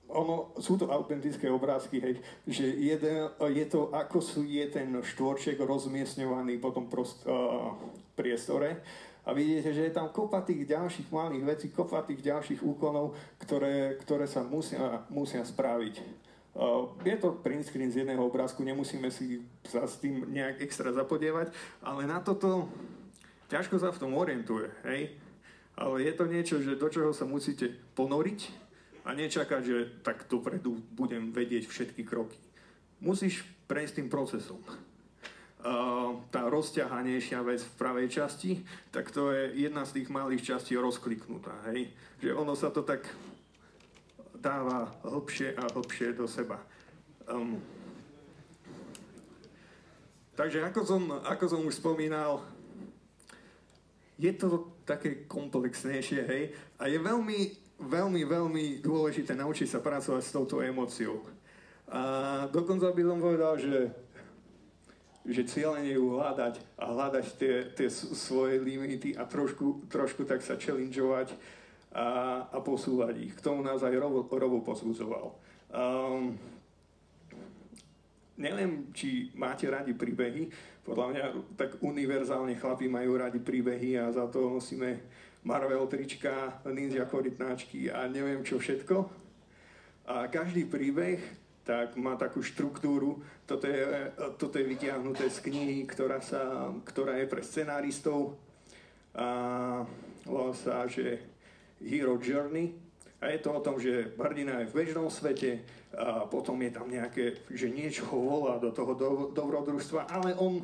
ono, 0.08 0.56
sú 0.56 0.80
to 0.80 0.88
autentické 0.88 1.52
obrázky, 1.52 2.00
hej, 2.00 2.14
že 2.48 2.64
jeden, 2.64 3.28
je 3.52 3.64
to, 3.68 3.92
ako 3.92 4.24
sú, 4.24 4.40
je 4.44 4.64
ten 4.72 4.88
štvorček 4.88 5.60
rozmiestňovaný 5.60 6.56
po 6.56 6.72
tom 6.72 6.88
prost, 6.88 7.20
uh, 7.28 7.76
priestore 8.16 8.80
a 9.28 9.36
vidíte, 9.36 9.76
že 9.76 9.88
je 9.88 9.92
tam 9.92 10.08
kopa 10.08 10.40
tých 10.40 10.64
ďalších 10.64 11.12
malých 11.12 11.44
vecí, 11.44 11.66
kopa 11.68 12.00
tých 12.08 12.24
ďalších 12.24 12.64
úkonov, 12.64 13.12
ktoré, 13.36 14.00
ktoré 14.00 14.24
sa 14.24 14.40
musia, 14.40 15.04
musia 15.12 15.44
spraviť. 15.44 16.00
Uh, 16.56 16.88
je 17.04 17.16
to 17.20 17.36
print 17.44 17.68
screen 17.68 17.92
z 17.92 18.02
jedného 18.02 18.24
obrázku, 18.24 18.64
nemusíme 18.64 19.12
si 19.12 19.44
sa 19.68 19.84
s 19.84 20.00
tým 20.00 20.24
nejak 20.32 20.64
extra 20.64 20.88
zapodievať, 20.88 21.52
ale 21.84 22.08
na 22.08 22.24
toto 22.24 22.72
ťažko 23.52 23.76
sa 23.76 23.92
v 23.92 24.00
tom 24.00 24.16
orientuje, 24.16 24.72
hej? 24.88 25.12
Ale 25.78 26.02
je 26.02 26.12
to 26.16 26.24
niečo, 26.26 26.56
že 26.58 26.80
do 26.80 26.88
čoho 26.90 27.14
sa 27.14 27.22
musíte 27.22 27.70
ponoriť 27.94 28.67
a 29.08 29.16
nečakať, 29.16 29.62
že 29.64 29.78
tak 30.04 30.28
dopredu 30.28 30.76
budem 30.92 31.32
vedieť 31.32 31.64
všetky 31.64 32.04
kroky. 32.04 32.36
Musíš 33.00 33.40
prejsť 33.64 34.04
tým 34.04 34.08
procesom. 34.12 34.60
Uh, 35.58 36.20
tá 36.28 36.44
rozťahanejšia 36.46 37.40
vec 37.40 37.64
v 37.64 37.76
pravej 37.80 38.06
časti, 38.12 38.62
tak 38.92 39.08
to 39.08 39.32
je 39.32 39.64
jedna 39.64 39.88
z 39.88 40.00
tých 40.00 40.08
malých 40.12 40.54
častí 40.54 40.76
rozkliknutá, 40.76 41.56
hej? 41.72 41.88
Že 42.20 42.36
ono 42.36 42.52
sa 42.52 42.68
to 42.68 42.84
tak 42.84 43.08
dáva 44.38 44.92
hlbšie 45.02 45.56
a 45.56 45.66
hlbšie 45.72 46.14
do 46.14 46.30
seba. 46.30 46.62
Um, 47.26 47.58
takže 50.38 50.62
ako 50.62 50.80
som, 50.86 51.02
ako 51.26 51.44
som 51.48 51.60
už 51.66 51.80
spomínal, 51.80 52.44
je 54.14 54.30
to 54.36 54.70
také 54.86 55.26
komplexnejšie, 55.26 56.20
hej, 56.22 56.44
a 56.78 56.86
je 56.86 56.98
veľmi, 57.02 57.67
veľmi, 57.78 58.22
veľmi 58.26 58.64
dôležité 58.82 59.38
naučiť 59.38 59.68
sa 59.70 59.78
pracovať 59.78 60.22
s 60.22 60.34
touto 60.34 60.58
emóciou. 60.62 61.22
A 61.88 62.44
dokonca 62.50 62.90
by 62.92 63.02
som 63.02 63.18
povedal, 63.22 63.54
že 63.56 63.78
že 65.28 65.44
cieľene 65.44 65.92
ju 65.92 66.16
hľadať 66.16 66.56
a 66.80 66.88
hľadať 66.88 67.26
tie, 67.36 67.54
tie 67.76 67.88
svoje 67.92 68.56
limity 68.64 69.12
a 69.12 69.28
trošku, 69.28 69.84
trošku 69.92 70.24
tak 70.24 70.40
sa 70.40 70.56
challengeovať 70.56 71.36
a, 71.92 72.06
a 72.48 72.58
posúvať 72.64 73.28
ich. 73.28 73.32
K 73.36 73.44
tomu 73.44 73.60
nás 73.60 73.84
aj 73.84 73.92
Robo, 73.92 74.24
Robo 74.24 74.64
posúzoval. 74.64 75.36
Um, 75.68 76.32
neviem, 78.40 78.88
či 78.96 79.28
máte 79.36 79.68
radi 79.68 79.92
príbehy, 79.92 80.48
podľa 80.88 81.06
mňa 81.12 81.24
tak 81.60 81.76
univerzálne 81.84 82.56
chlapi 82.56 82.88
majú 82.88 83.20
radi 83.20 83.36
príbehy 83.36 84.00
a 84.00 84.08
za 84.08 84.24
to 84.32 84.56
nosíme 84.56 84.96
Marvel 85.48 85.88
trička, 85.88 86.60
ninja 86.68 87.08
korytnáčky 87.08 87.88
a 87.88 88.04
neviem 88.04 88.44
čo 88.44 88.60
všetko. 88.60 89.08
A 90.12 90.28
každý 90.28 90.68
príbeh 90.68 91.16
tak 91.64 91.96
má 91.96 92.20
takú 92.20 92.44
štruktúru. 92.44 93.24
Toto 93.48 93.64
je, 93.64 93.80
toto 94.36 94.60
je 94.60 94.68
vytiahnuté 94.68 95.32
z 95.32 95.40
knihy, 95.48 95.88
ktorá, 95.88 96.20
sa, 96.20 96.68
ktorá 96.84 97.16
je 97.16 97.32
pre 97.32 97.40
scenáristov. 97.40 98.36
A 99.16 99.28
volá 100.28 100.52
sa, 100.52 100.84
že 100.84 101.16
Hero 101.80 102.20
Journey. 102.20 102.76
A 103.24 103.32
je 103.32 103.40
to 103.40 103.56
o 103.56 103.64
tom, 103.64 103.80
že 103.80 104.14
hrdina 104.20 104.62
je 104.62 104.68
v 104.68 104.76
bežnom 104.84 105.08
svete, 105.08 105.64
a 105.96 106.28
potom 106.28 106.60
je 106.60 106.70
tam 106.70 106.86
nejaké, 106.86 107.48
že 107.50 107.72
niečo 107.72 108.04
ho 108.12 108.20
volá 108.20 108.60
do 108.60 108.70
toho 108.70 108.92
do, 108.94 109.10
dobrodružstva, 109.32 110.12
ale 110.12 110.36
on, 110.38 110.62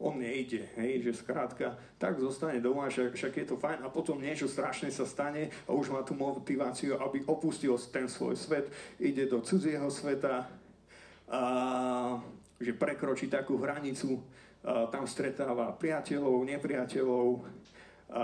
on 0.00 0.16
nejde, 0.16 0.64
hej, 0.80 1.04
že 1.04 1.20
skrátka 1.20 1.76
tak 2.00 2.16
zostane 2.16 2.56
doma, 2.64 2.88
však, 2.88 3.12
však 3.12 3.32
je 3.36 3.46
to 3.52 3.56
fajn. 3.60 3.84
A 3.84 3.92
potom 3.92 4.16
niečo 4.16 4.48
strašné 4.48 4.88
sa 4.88 5.04
stane 5.04 5.52
a 5.68 5.76
už 5.76 5.92
má 5.92 6.00
tú 6.00 6.16
motiváciu, 6.16 6.96
aby 6.96 7.20
opustil 7.28 7.76
ten 7.92 8.08
svoj 8.08 8.34
svet, 8.34 8.72
ide 8.96 9.28
do 9.28 9.44
cudzieho 9.44 9.92
sveta, 9.92 10.48
a, 11.28 11.40
že 12.56 12.72
prekročí 12.72 13.28
takú 13.28 13.60
hranicu, 13.60 14.24
a, 14.64 14.88
tam 14.88 15.04
stretáva 15.04 15.76
priateľov, 15.76 16.48
nepriateľov, 16.48 17.28
a 18.10 18.22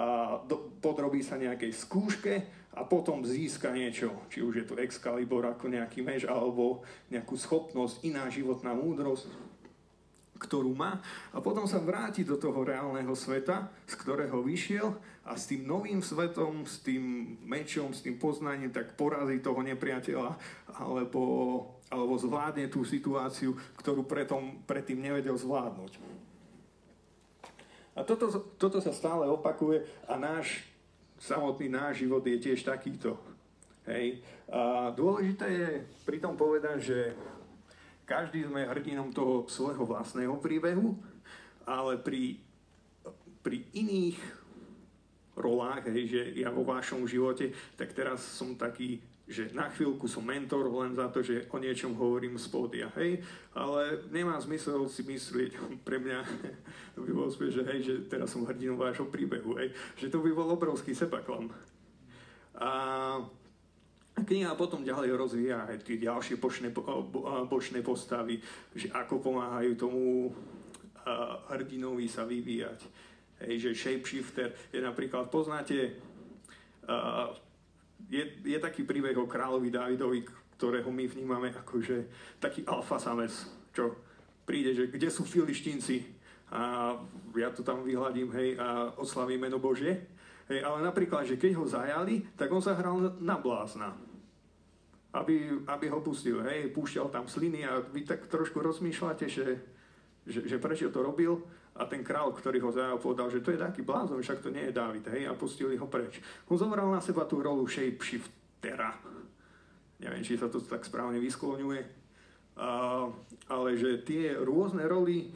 do, 0.49 0.73
podrobí 0.83 1.23
sa 1.23 1.39
nejakej 1.39 1.71
skúške 1.71 2.35
a 2.75 2.83
potom 2.83 3.23
získa 3.23 3.71
niečo, 3.71 4.11
či 4.27 4.43
už 4.43 4.55
je 4.59 4.67
to 4.67 4.75
Excalibur 4.83 5.47
ako 5.47 5.71
nejaký 5.71 6.03
meč, 6.03 6.27
alebo 6.27 6.83
nejakú 7.13 7.39
schopnosť, 7.39 8.03
iná 8.03 8.27
životná 8.27 8.75
múdrosť, 8.75 9.31
ktorú 10.37 10.77
má 10.77 11.01
a 11.33 11.41
potom 11.41 11.65
sa 11.65 11.81
vráti 11.81 12.23
do 12.23 12.37
toho 12.37 12.63
reálneho 12.63 13.13
sveta, 13.17 13.69
z 13.89 13.95
ktorého 13.97 14.45
vyšiel 14.45 14.95
a 15.27 15.35
s 15.35 15.51
tým 15.51 15.67
novým 15.67 16.05
svetom, 16.05 16.63
s 16.63 16.85
tým 16.85 17.37
mečom, 17.43 17.91
s 17.91 18.05
tým 18.05 18.21
poznaním, 18.21 18.71
tak 18.71 18.95
porazí 18.95 19.43
toho 19.43 19.65
nepriateľa 19.65 20.39
alebo, 20.79 21.23
alebo 21.91 22.15
zvládne 22.15 22.71
tú 22.71 22.87
situáciu, 22.87 23.57
ktorú 23.81 24.07
pretom, 24.07 24.63
predtým 24.69 25.03
nevedel 25.03 25.35
zvládnuť. 25.35 25.99
A 27.97 28.05
toto, 28.05 28.29
toto 28.61 28.79
sa 28.79 28.93
stále 28.93 29.25
opakuje 29.25 29.83
a 30.05 30.21
náš, 30.21 30.69
samotný 31.17 31.73
náš 31.73 32.05
život 32.05 32.21
je 32.21 32.37
tiež 32.37 32.61
takýto. 32.61 33.17
Hej. 33.89 34.21
A 34.53 34.93
dôležité 34.93 35.47
je 35.49 35.71
pri 36.05 36.21
tom 36.21 36.37
povedať, 36.37 36.79
že 36.83 36.99
každý 38.07 38.47
sme 38.47 38.63
hrdinom 38.65 39.11
toho 39.11 39.45
svojho 39.51 39.83
vlastného 39.83 40.39
príbehu, 40.39 40.95
ale 41.67 41.99
pri, 41.99 42.39
pri 43.43 43.67
iných 43.75 44.17
rolách, 45.37 45.91
hej, 45.93 46.05
že 46.09 46.23
ja 46.39 46.49
vo 46.49 46.65
vašom 46.65 47.05
živote, 47.05 47.53
tak 47.77 47.93
teraz 47.93 48.23
som 48.23 48.57
taký 48.57 49.03
že 49.27 49.51
na 49.51 49.67
chvíľku 49.67 50.07
som 50.07 50.23
mentor 50.23 50.71
len 50.71 50.95
za 50.95 51.11
to, 51.11 51.19
že 51.19 51.51
o 51.51 51.59
niečom 51.59 51.99
hovorím 51.99 52.39
z 52.39 52.47
pódia, 52.47 52.87
hej, 52.95 53.19
ale 53.59 54.07
nemá 54.15 54.39
zmysel 54.39 54.87
si 54.87 55.03
myslieť, 55.03 55.59
pre 55.87 55.99
mňa 55.99 56.23
to 56.95 57.03
by 57.03 57.11
bol 57.11 57.27
spieť, 57.27 57.51
že 57.51 57.63
hej, 57.67 57.79
že 57.83 57.95
teraz 58.07 58.31
som 58.31 58.47
hrdinou 58.47 58.79
vášho 58.79 59.11
príbehu, 59.11 59.59
hej, 59.59 59.75
že 59.99 60.15
to 60.15 60.23
by 60.23 60.31
bol 60.31 60.47
obrovský 60.55 60.95
sepaklam. 60.95 61.51
A 62.55 62.71
kniha 64.25 64.57
potom 64.57 64.81
ďalej 64.81 65.13
rozvíja 65.13 65.69
aj 65.69 65.85
tie 65.85 66.01
ďalšie 66.01 66.41
bočné, 66.41 66.73
bočné 67.51 67.85
postavy, 67.85 68.41
že 68.73 68.89
ako 68.89 69.21
pomáhajú 69.21 69.73
tomu 69.77 70.33
hrdinovi 71.53 72.09
sa 72.09 72.25
vyvíjať. 72.25 72.81
Hej, 73.45 73.69
že 73.69 73.71
shapeshifter 73.77 74.57
je 74.73 74.81
napríklad, 74.81 75.29
poznáte, 75.29 75.93
je, 78.09 78.25
je 78.41 78.59
taký 78.59 78.89
príbeh 78.89 79.13
o 79.21 79.29
kráľovi 79.29 79.69
Davidovi, 79.69 80.25
ktorého 80.57 80.89
my 80.89 81.05
vnímame 81.05 81.53
ako 81.53 81.85
že 81.85 82.09
taký 82.41 82.65
alfa 82.65 82.97
samec, 82.97 83.29
čo 83.77 83.93
príde, 84.49 84.73
že 84.73 84.89
kde 84.89 85.13
sú 85.13 85.29
filištínci 85.29 86.17
a 86.49 86.95
ja 87.37 87.53
to 87.53 87.61
tam 87.61 87.85
vyhľadím, 87.85 88.33
hej, 88.33 88.57
a 88.57 88.95
oslavím 88.97 89.45
meno 89.45 89.61
Božie. 89.61 90.09
Hej, 90.47 90.63
ale 90.63 90.79
napríklad, 90.87 91.27
že 91.27 91.37
keď 91.37 91.59
ho 91.59 91.67
zajali, 91.67 92.23
tak 92.39 92.47
on 92.55 92.63
sa 92.63 92.79
hral 92.79 93.19
na 93.19 93.35
blázna. 93.35 93.99
Aby, 95.17 95.65
aby 95.65 95.87
ho 95.89 96.05
pustil, 96.05 96.45
hej, 96.45 96.69
púšťal 96.77 97.09
tam 97.09 97.25
sliny 97.25 97.65
a 97.65 97.81
vy 97.81 98.05
tak 98.05 98.29
trošku 98.29 98.61
rozmýšľate, 98.61 99.25
že, 99.33 99.47
že, 100.29 100.45
že 100.45 100.61
prečo 100.61 100.93
to 100.93 101.01
robil 101.01 101.41
a 101.77 101.89
ten 101.89 102.05
král, 102.05 102.33
ktorý 102.37 102.61
ho 102.61 102.69
zajal, 102.73 103.01
povedal, 103.01 103.33
že 103.33 103.41
to 103.41 103.53
je 103.53 103.61
taký 103.61 103.81
blázon, 103.81 104.21
však 104.21 104.45
to 104.45 104.53
nie 104.53 104.69
je 104.69 104.77
Dávid, 104.77 105.09
hej, 105.09 105.29
a 105.29 105.33
pustili 105.33 105.77
ho 105.77 105.89
preč. 105.89 106.21
On 106.53 106.61
zobral 106.61 106.89
na 106.93 107.01
seba 107.01 107.25
tú 107.25 107.41
rolu 107.41 107.65
shapeshiftera. 107.65 108.97
Neviem, 110.01 110.21
či 110.21 110.37
sa 110.37 110.53
to 110.53 110.61
tak 110.61 110.85
správne 110.85 111.17
vyskloňuje, 111.17 111.81
uh, 112.61 113.09
ale 113.49 113.69
že 113.81 114.05
tie 114.05 114.37
rôzne 114.37 114.85
roly 114.85 115.33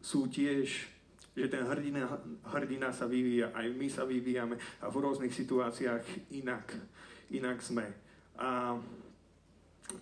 sú 0.00 0.32
tiež, 0.32 0.68
že 1.32 1.46
ten 1.48 1.64
hrdina, 1.64 2.08
hrdina 2.52 2.92
sa 2.92 3.08
vyvíja, 3.08 3.52
aj 3.52 3.66
my 3.72 3.88
sa 3.88 4.04
vyvíjame 4.04 4.56
a 4.80 4.88
v 4.88 4.96
rôznych 5.00 5.32
situáciách 5.32 6.32
inak, 6.32 6.76
inak 7.32 7.60
sme. 7.60 7.88
A 8.38 8.78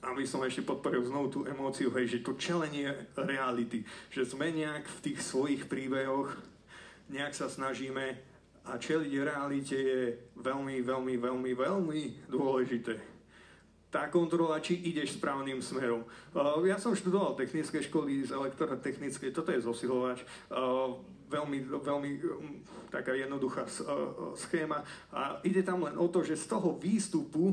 aby 0.07 0.23
som 0.23 0.39
ešte 0.47 0.63
podporil 0.63 1.03
znovu 1.03 1.27
tú 1.29 1.41
emóciu, 1.51 1.91
hej, 1.99 2.07
že 2.07 2.23
to 2.23 2.39
čelenie 2.39 3.11
reality, 3.19 3.83
že 4.07 4.23
sme 4.23 4.55
nejak 4.55 4.87
v 4.87 5.03
tých 5.11 5.19
svojich 5.19 5.67
príbehoch, 5.67 6.31
nejak 7.11 7.35
sa 7.35 7.51
snažíme 7.51 8.15
a 8.71 8.79
čeliť 8.79 9.13
realite 9.27 9.75
je 9.75 10.03
veľmi, 10.39 10.79
veľmi, 10.85 11.15
veľmi, 11.19 11.53
veľmi 11.59 12.03
dôležité. 12.31 12.95
Tá 13.91 14.07
kontrola, 14.07 14.63
či 14.63 14.79
ideš 14.87 15.19
správnym 15.19 15.59
smerom. 15.59 16.07
Uh, 16.31 16.63
ja 16.63 16.79
som 16.79 16.95
študoval 16.95 17.35
technické 17.35 17.83
školy 17.83 18.23
z 18.23 18.31
elektrotechnické, 18.31 19.35
toto 19.35 19.51
je 19.51 19.59
zosilovač. 19.59 20.23
Uh, 20.47 20.95
veľmi, 21.27 21.67
veľmi 21.67 22.11
um, 22.23 22.63
taká 22.87 23.19
jednoduchá 23.19 23.67
uh, 23.67 24.31
schéma. 24.39 24.87
A 25.11 25.43
ide 25.43 25.67
tam 25.67 25.83
len 25.83 25.99
o 25.99 26.07
to, 26.07 26.23
že 26.23 26.39
z 26.39 26.47
toho 26.47 26.79
výstupu 26.79 27.51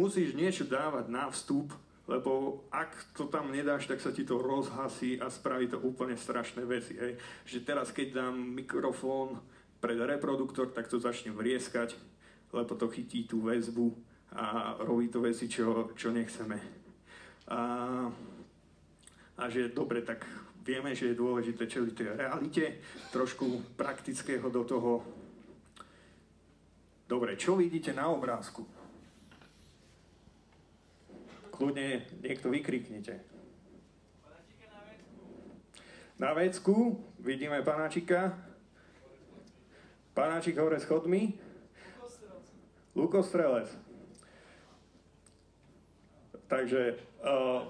musíš 0.00 0.32
niečo 0.32 0.64
dávať 0.64 1.12
na 1.12 1.28
vstup, 1.28 1.76
lebo 2.08 2.64
ak 2.72 3.14
to 3.14 3.28
tam 3.28 3.52
nedáš, 3.52 3.86
tak 3.86 4.00
sa 4.00 4.10
ti 4.10 4.24
to 4.24 4.40
rozhasí 4.40 5.20
a 5.20 5.28
spraví 5.28 5.68
to 5.68 5.78
úplne 5.78 6.16
strašné 6.16 6.64
veci. 6.64 6.96
Hej. 6.96 7.20
Že 7.44 7.58
teraz, 7.62 7.92
keď 7.92 8.24
dám 8.24 8.34
mikrofón 8.34 9.38
pred 9.78 10.00
reproduktor, 10.00 10.72
tak 10.72 10.88
to 10.88 10.98
začne 10.98 11.30
vrieskať, 11.30 11.94
lebo 12.50 12.74
to 12.74 12.90
chytí 12.90 13.28
tú 13.28 13.46
väzbu 13.46 13.94
a 14.34 14.74
robí 14.82 15.06
to 15.06 15.22
veci, 15.22 15.46
čo, 15.46 15.94
čo 15.94 16.10
nechceme. 16.10 16.58
A, 17.50 17.60
a 19.38 19.44
že 19.46 19.70
dobre, 19.70 20.02
tak 20.02 20.26
vieme, 20.66 20.98
že 20.98 21.14
je 21.14 21.20
dôležité 21.20 21.70
čeliť 21.70 21.92
tej 21.94 22.08
realite, 22.18 22.64
trošku 23.14 23.76
praktického 23.78 24.50
do 24.50 24.62
toho. 24.66 25.02
Dobre, 27.06 27.38
čo 27.38 27.54
vidíte 27.54 27.94
na 27.94 28.10
obrázku? 28.10 28.79
Kľudne 31.60 32.08
niekto 32.24 32.48
vykriknite. 32.48 33.20
Na 36.16 36.32
vecku 36.32 36.96
vidíme 37.20 37.60
panáčika. 37.60 38.32
Panáčik 40.16 40.56
hore 40.56 40.80
schodmi. 40.80 41.36
Lukostrelec. 42.96 43.68
Takže 46.48 46.96
uh, 47.22 47.68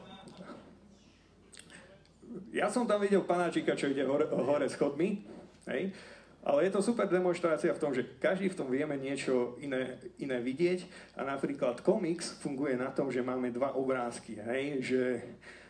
ja 2.55 2.71
som 2.71 2.87
tam 2.87 3.03
videl 3.03 3.27
panáčika, 3.27 3.75
čo 3.75 3.91
ide 3.91 4.07
hore, 4.07 4.31
hore 4.31 4.71
schodmi. 4.71 5.27
Hej. 5.67 5.91
Ale 6.41 6.65
je 6.65 6.73
to 6.73 6.81
super 6.81 7.05
demonstrácia 7.05 7.69
v 7.77 7.83
tom, 7.83 7.93
že 7.93 8.17
každý 8.17 8.49
v 8.49 8.57
tom 8.57 8.73
vieme 8.73 8.97
niečo 8.97 9.61
iné, 9.61 10.01
iné 10.17 10.41
vidieť 10.41 10.89
a 11.21 11.29
napríklad 11.29 11.85
komiks 11.85 12.41
funguje 12.41 12.81
na 12.81 12.89
tom, 12.89 13.13
že 13.13 13.21
máme 13.21 13.53
dva 13.53 13.77
obrázky, 13.77 14.41
hej, 14.41 14.81
že 14.81 15.03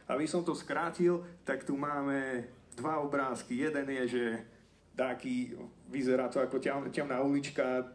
aby 0.06 0.30
som 0.30 0.46
to 0.46 0.54
skrátil, 0.54 1.26
tak 1.42 1.66
tu 1.66 1.74
máme 1.74 2.46
dva 2.78 3.02
obrázky. 3.02 3.66
Jeden 3.66 3.86
je, 3.90 4.04
že 4.06 4.24
taký, 4.94 5.58
vyzerá 5.90 6.30
to 6.30 6.38
ako 6.38 6.62
temná 6.90 7.18
ulička 7.22 7.90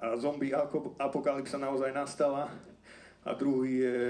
a 0.00 0.16
zombie 0.16 0.52
apokalypsa 1.00 1.60
naozaj 1.60 1.92
nastala 1.92 2.48
a 3.24 3.30
druhý 3.32 3.80
je, 3.80 4.00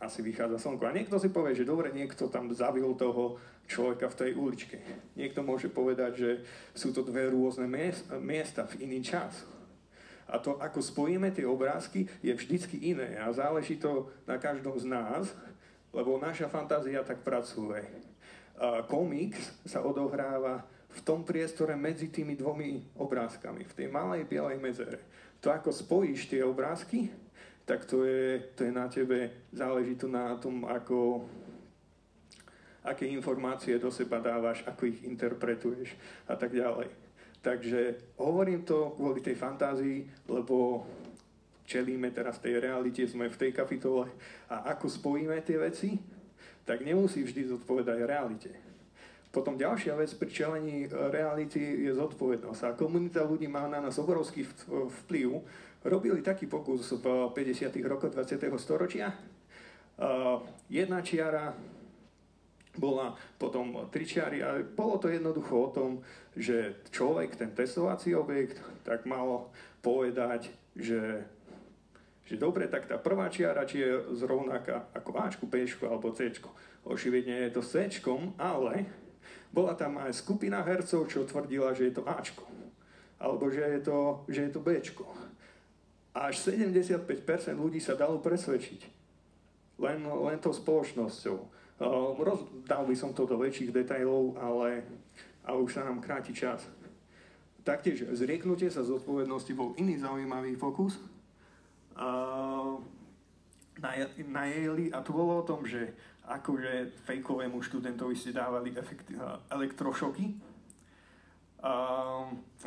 asi 0.00 0.20
vychádza 0.20 0.60
slnko. 0.60 0.84
A 0.84 0.96
niekto 0.96 1.16
si 1.16 1.32
povie, 1.32 1.56
že 1.56 1.68
dobre, 1.68 1.88
niekto 1.92 2.28
tam 2.28 2.52
zavil 2.52 2.92
toho 2.96 3.40
človeka 3.64 4.12
v 4.12 4.18
tej 4.18 4.30
uličke. 4.36 4.78
Niekto 5.16 5.40
môže 5.40 5.72
povedať, 5.72 6.12
že 6.16 6.30
sú 6.76 6.92
to 6.92 7.00
dve 7.04 7.28
rôzne 7.32 7.64
miesta 8.20 8.68
v 8.68 8.84
iný 8.84 9.00
čas. 9.00 9.44
A 10.24 10.40
to, 10.40 10.56
ako 10.56 10.80
spojíme 10.80 11.28
tie 11.32 11.44
obrázky, 11.44 12.08
je 12.24 12.32
vždycky 12.32 12.80
iné 12.80 13.20
a 13.20 13.28
záleží 13.32 13.76
to 13.76 14.08
na 14.24 14.40
každom 14.40 14.76
z 14.80 14.88
nás, 14.88 15.28
lebo 15.92 16.16
naša 16.16 16.48
fantázia 16.48 17.04
tak 17.04 17.20
pracuje. 17.20 17.84
A 18.56 18.82
komiks 18.86 19.52
sa 19.68 19.84
odohráva 19.84 20.64
v 20.94 21.00
tom 21.02 21.26
priestore 21.26 21.74
medzi 21.74 22.08
tými 22.08 22.38
dvomi 22.38 22.94
obrázkami, 22.96 23.66
v 23.66 23.76
tej 23.76 23.88
malej 23.90 24.24
bielej 24.24 24.58
medzere. 24.62 24.98
To, 25.42 25.50
ako 25.52 25.74
spojíš 25.74 26.30
tie 26.30 26.40
obrázky, 26.40 27.10
tak 27.66 27.84
to 27.84 28.04
je, 28.04 28.40
to 28.54 28.64
je 28.64 28.72
na 28.72 28.86
tebe, 28.88 29.48
záleží 29.52 29.96
to 29.96 30.08
na 30.08 30.36
tom, 30.36 30.64
ako, 30.64 31.26
aké 32.84 33.08
informácie 33.08 33.80
do 33.80 33.88
seba 33.88 34.20
dávaš, 34.20 34.60
ako 34.68 34.86
ich 34.86 35.00
interpretuješ 35.08 35.96
a 36.28 36.36
tak 36.36 36.52
ďalej. 36.52 36.92
Takže 37.40 38.12
hovorím 38.20 38.64
to 38.64 38.92
kvôli 38.96 39.24
tej 39.24 39.36
fantázii, 39.36 40.28
lebo 40.28 40.84
čelíme 41.64 42.12
teraz 42.12 42.36
tej 42.40 42.60
realite, 42.60 43.04
sme 43.08 43.32
v 43.32 43.40
tej 43.40 43.52
kapitole 43.56 44.12
a 44.52 44.68
ako 44.76 44.88
spojíme 44.88 45.36
tie 45.40 45.56
veci, 45.56 45.96
tak 46.64 46.84
nemusí 46.84 47.24
vždy 47.24 47.56
zodpovedať 47.56 47.98
realite. 48.04 48.52
Potom 49.28 49.58
ďalšia 49.58 49.98
vec 49.98 50.14
pri 50.14 50.30
čelení 50.30 50.86
reality 50.88 51.58
je 51.58 51.92
zodpovednosť. 51.92 52.60
A 52.64 52.78
komunita 52.78 53.26
ľudí 53.26 53.50
má 53.50 53.66
na 53.66 53.82
nás 53.82 53.98
obrovský 53.98 54.46
vplyv. 55.04 55.42
Robili 55.84 56.22
taký 56.22 56.46
pokus 56.46 56.94
v 56.94 57.28
50. 57.34 57.74
rokoch 57.82 58.14
20. 58.14 58.38
storočia. 58.56 59.10
Jedna 60.70 61.02
čiara 61.02 61.50
bola 62.76 63.14
potom 63.38 63.86
tričiari 63.90 64.42
a 64.42 64.58
bolo 64.62 64.98
to 64.98 65.08
jednoducho 65.08 65.54
o 65.54 65.70
tom, 65.70 65.90
že 66.34 66.82
človek, 66.90 67.38
ten 67.38 67.50
testovací 67.54 68.14
objekt, 68.14 68.58
tak 68.82 69.06
mal 69.06 69.50
povedať, 69.78 70.50
že, 70.74 71.22
že 72.26 72.34
dobre, 72.34 72.66
tak 72.66 72.90
tá 72.90 72.98
prvá 72.98 73.30
čiara, 73.30 73.62
či 73.68 73.86
je 73.86 74.18
zrovnaká 74.18 74.90
ako 74.90 75.10
Ačku, 75.14 75.44
Bčku 75.46 75.86
alebo 75.86 76.10
Cčko. 76.10 76.50
Očividne 76.84 77.46
je 77.48 77.50
to 77.54 77.62
Cčkom, 77.62 78.34
ale 78.36 78.90
bola 79.54 79.78
tam 79.78 80.02
aj 80.02 80.18
skupina 80.18 80.60
hercov, 80.66 81.06
čo 81.06 81.22
tvrdila, 81.22 81.70
že 81.78 81.88
je 81.88 81.94
to 81.94 82.02
Ačko. 82.02 82.42
Alebo 83.22 83.46
že 83.48 83.62
je 83.62 83.80
to, 83.86 83.98
že 84.26 84.40
je 84.46 84.50
to 84.50 84.60
Bčko. 84.60 85.06
Až 86.14 86.34
75% 86.50 87.06
ľudí 87.54 87.78
sa 87.78 87.94
dalo 87.94 88.18
presvedčiť. 88.18 88.90
Len, 89.78 89.98
len 90.06 90.38
tou 90.38 90.54
spoločnosťou 90.54 91.54
Rozdal 91.80 92.86
by 92.86 92.94
som 92.94 93.10
to 93.10 93.26
do 93.26 93.34
väčších 93.34 93.74
detajlov, 93.74 94.38
ale, 94.38 94.86
ale 95.42 95.58
už 95.58 95.74
sa 95.74 95.82
nám 95.82 95.98
kráti 95.98 96.30
čas. 96.30 96.62
Taktiež 97.64 98.06
zrieknutie 98.14 98.70
sa 98.70 98.86
zodpovednosti 98.86 99.50
bol 99.56 99.74
iný 99.80 99.98
zaujímavý 99.98 100.54
fokus. 100.54 101.00
Na 103.80 104.42
Yale 104.46 104.92
a 104.94 105.02
to 105.02 105.10
bolo 105.10 105.42
o 105.42 105.46
tom, 105.48 105.66
že 105.66 105.96
akože 106.24 106.94
fejkovému 107.04 107.58
študentovi 107.60 108.14
ste 108.16 108.32
dávali 108.32 108.72
efekt, 108.76 109.10
elektrošoky, 109.50 110.53
a, 111.64 111.74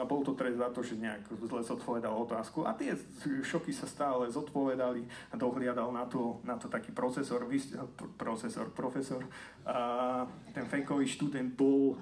a 0.02 0.04
bol 0.10 0.26
to 0.26 0.34
trest 0.34 0.58
za 0.58 0.74
to, 0.74 0.82
že 0.82 0.98
nejak 0.98 1.30
zle 1.46 1.62
zodpovedal 1.62 2.18
otázku. 2.18 2.66
A 2.66 2.74
tie 2.74 2.98
šoky 3.46 3.70
sa 3.70 3.86
stále 3.86 4.26
zodpovedali 4.26 5.06
a 5.30 5.38
dohliadal 5.38 5.94
na 5.94 6.10
to, 6.10 6.42
na 6.42 6.58
to 6.58 6.66
taký 6.66 6.90
procesor, 6.98 7.46
procesor, 8.18 8.74
profesor. 8.74 9.22
A 9.70 10.26
ten 10.50 10.66
fejkový 10.66 11.06
študent 11.06 11.54
bol 11.54 11.94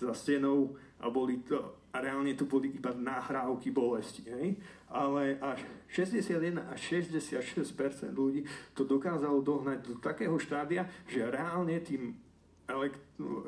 za 0.00 0.16
stenou 0.16 0.72
a, 1.04 1.12
boli 1.12 1.44
to, 1.44 1.84
a 1.92 2.00
reálne 2.00 2.32
to 2.32 2.48
boli 2.48 2.72
iba 2.72 2.96
nahrávky 2.96 3.68
bolesti. 3.68 4.24
Hej? 4.32 4.56
Ale 4.88 5.36
až 5.44 5.68
61 5.92 6.64
až 6.72 6.80
66% 7.04 8.08
ľudí 8.16 8.48
to 8.72 8.88
dokázalo 8.88 9.44
dohnať 9.44 9.84
do 9.84 9.94
takého 10.00 10.40
štádia, 10.40 10.88
že 11.04 11.28
reálne 11.28 11.76
tým 11.84 12.16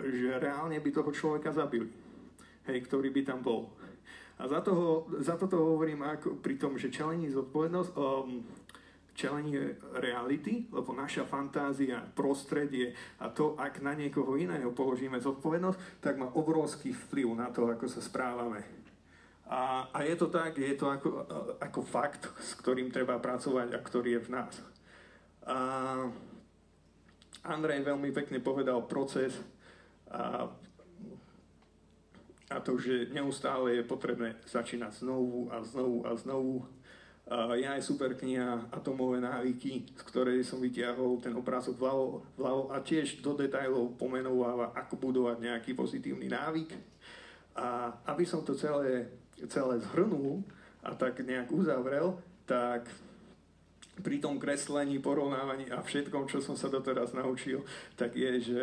že 0.00 0.40
reálne 0.40 0.80
by 0.80 0.90
toho 0.96 1.12
človeka 1.12 1.52
zabili, 1.52 1.92
hej, 2.68 2.78
ktorý 2.84 3.14
by 3.14 3.22
tam 3.24 3.40
bol. 3.40 3.72
A 4.40 4.48
za, 4.48 4.64
toho, 4.64 5.04
za 5.20 5.36
toto 5.36 5.60
hovorím 5.60 6.00
ako 6.00 6.40
pri 6.40 6.56
tom, 6.56 6.80
že 6.80 6.88
čelení 6.88 7.28
zodpovednosť, 7.28 7.90
um, 7.92 8.40
čelenie 9.12 9.76
reality, 10.00 10.64
lebo 10.72 10.96
naša 10.96 11.28
fantázia, 11.28 12.00
prostredie 12.16 12.96
a 13.20 13.28
to, 13.28 13.52
ak 13.60 13.84
na 13.84 13.92
niekoho 13.92 14.40
iného 14.40 14.72
položíme 14.72 15.20
zodpovednosť, 15.20 16.00
tak 16.00 16.16
má 16.16 16.32
obrovský 16.32 16.96
vplyv 16.96 17.28
na 17.36 17.52
to, 17.52 17.68
ako 17.68 17.84
sa 17.84 18.00
správame. 18.00 18.64
A, 19.50 19.92
a 19.92 19.98
je 20.08 20.14
to 20.16 20.32
tak, 20.32 20.56
je 20.56 20.72
to 20.72 20.88
ako, 20.88 21.26
ako 21.60 21.80
fakt, 21.84 22.22
s 22.40 22.56
ktorým 22.56 22.88
treba 22.88 23.20
pracovať 23.20 23.76
a 23.76 23.78
ktorý 23.82 24.16
je 24.16 24.24
v 24.24 24.32
nás. 24.32 24.54
A 25.44 25.56
Andrej 27.44 27.84
veľmi 27.84 28.14
pekne 28.14 28.40
povedal 28.40 28.86
proces 28.88 29.36
a 30.06 30.48
a 32.50 32.58
to, 32.58 32.74
že 32.82 33.14
neustále 33.14 33.78
je 33.78 33.86
potrebné 33.86 34.34
začínať 34.42 35.06
znovu 35.06 35.46
a 35.54 35.62
znovu 35.62 36.02
a 36.02 36.10
znovu. 36.18 36.66
Je 37.30 37.62
aj 37.62 37.78
super 37.86 38.18
kniha 38.18 38.74
Atomové 38.74 39.22
návyky, 39.22 39.86
z 39.86 40.02
ktorej 40.02 40.42
som 40.42 40.58
vytiahol 40.58 41.22
ten 41.22 41.30
obrázok 41.30 41.78
vľavo, 41.78 42.26
vľavo 42.34 42.74
a 42.74 42.82
tiež 42.82 43.22
do 43.22 43.38
detajlov 43.38 43.94
pomenováva, 43.94 44.74
ako 44.74 44.98
budovať 44.98 45.38
nejaký 45.38 45.78
pozitívny 45.78 46.26
návyk. 46.26 46.74
A 47.54 47.94
aby 48.10 48.26
som 48.26 48.42
to 48.42 48.58
celé, 48.58 49.14
celé 49.46 49.78
zhrnul 49.78 50.42
a 50.82 50.90
tak 50.98 51.22
nejak 51.22 51.54
uzavrel, 51.54 52.18
tak 52.50 52.90
pri 54.02 54.18
tom 54.18 54.42
kreslení, 54.42 54.98
porovnávaní 54.98 55.70
a 55.70 55.86
všetkom, 55.86 56.26
čo 56.26 56.42
som 56.42 56.58
sa 56.58 56.66
doteraz 56.66 57.14
naučil, 57.14 57.62
tak 57.94 58.18
je, 58.18 58.32
že 58.42 58.60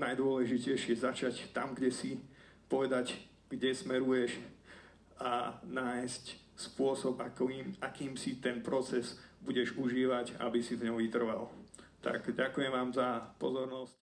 najdôležitejšie 0.00 0.96
začať 0.96 1.52
tam, 1.52 1.76
kde 1.76 1.92
si 1.92 2.16
povedať, 2.68 3.16
kde 3.48 3.72
smeruješ 3.72 4.36
a 5.18 5.56
nájsť 5.64 6.24
spôsob, 6.58 7.18
akým, 7.24 7.74
akým 7.80 8.14
si 8.14 8.36
ten 8.38 8.60
proces 8.60 9.16
budeš 9.40 9.72
užívať, 9.78 10.36
aby 10.42 10.60
si 10.60 10.76
v 10.76 10.90
ňom 10.90 11.00
vytrval. 11.00 11.48
Tak 12.04 12.30
ďakujem 12.30 12.70
vám 12.70 12.90
za 12.92 13.32
pozornosť. 13.40 13.96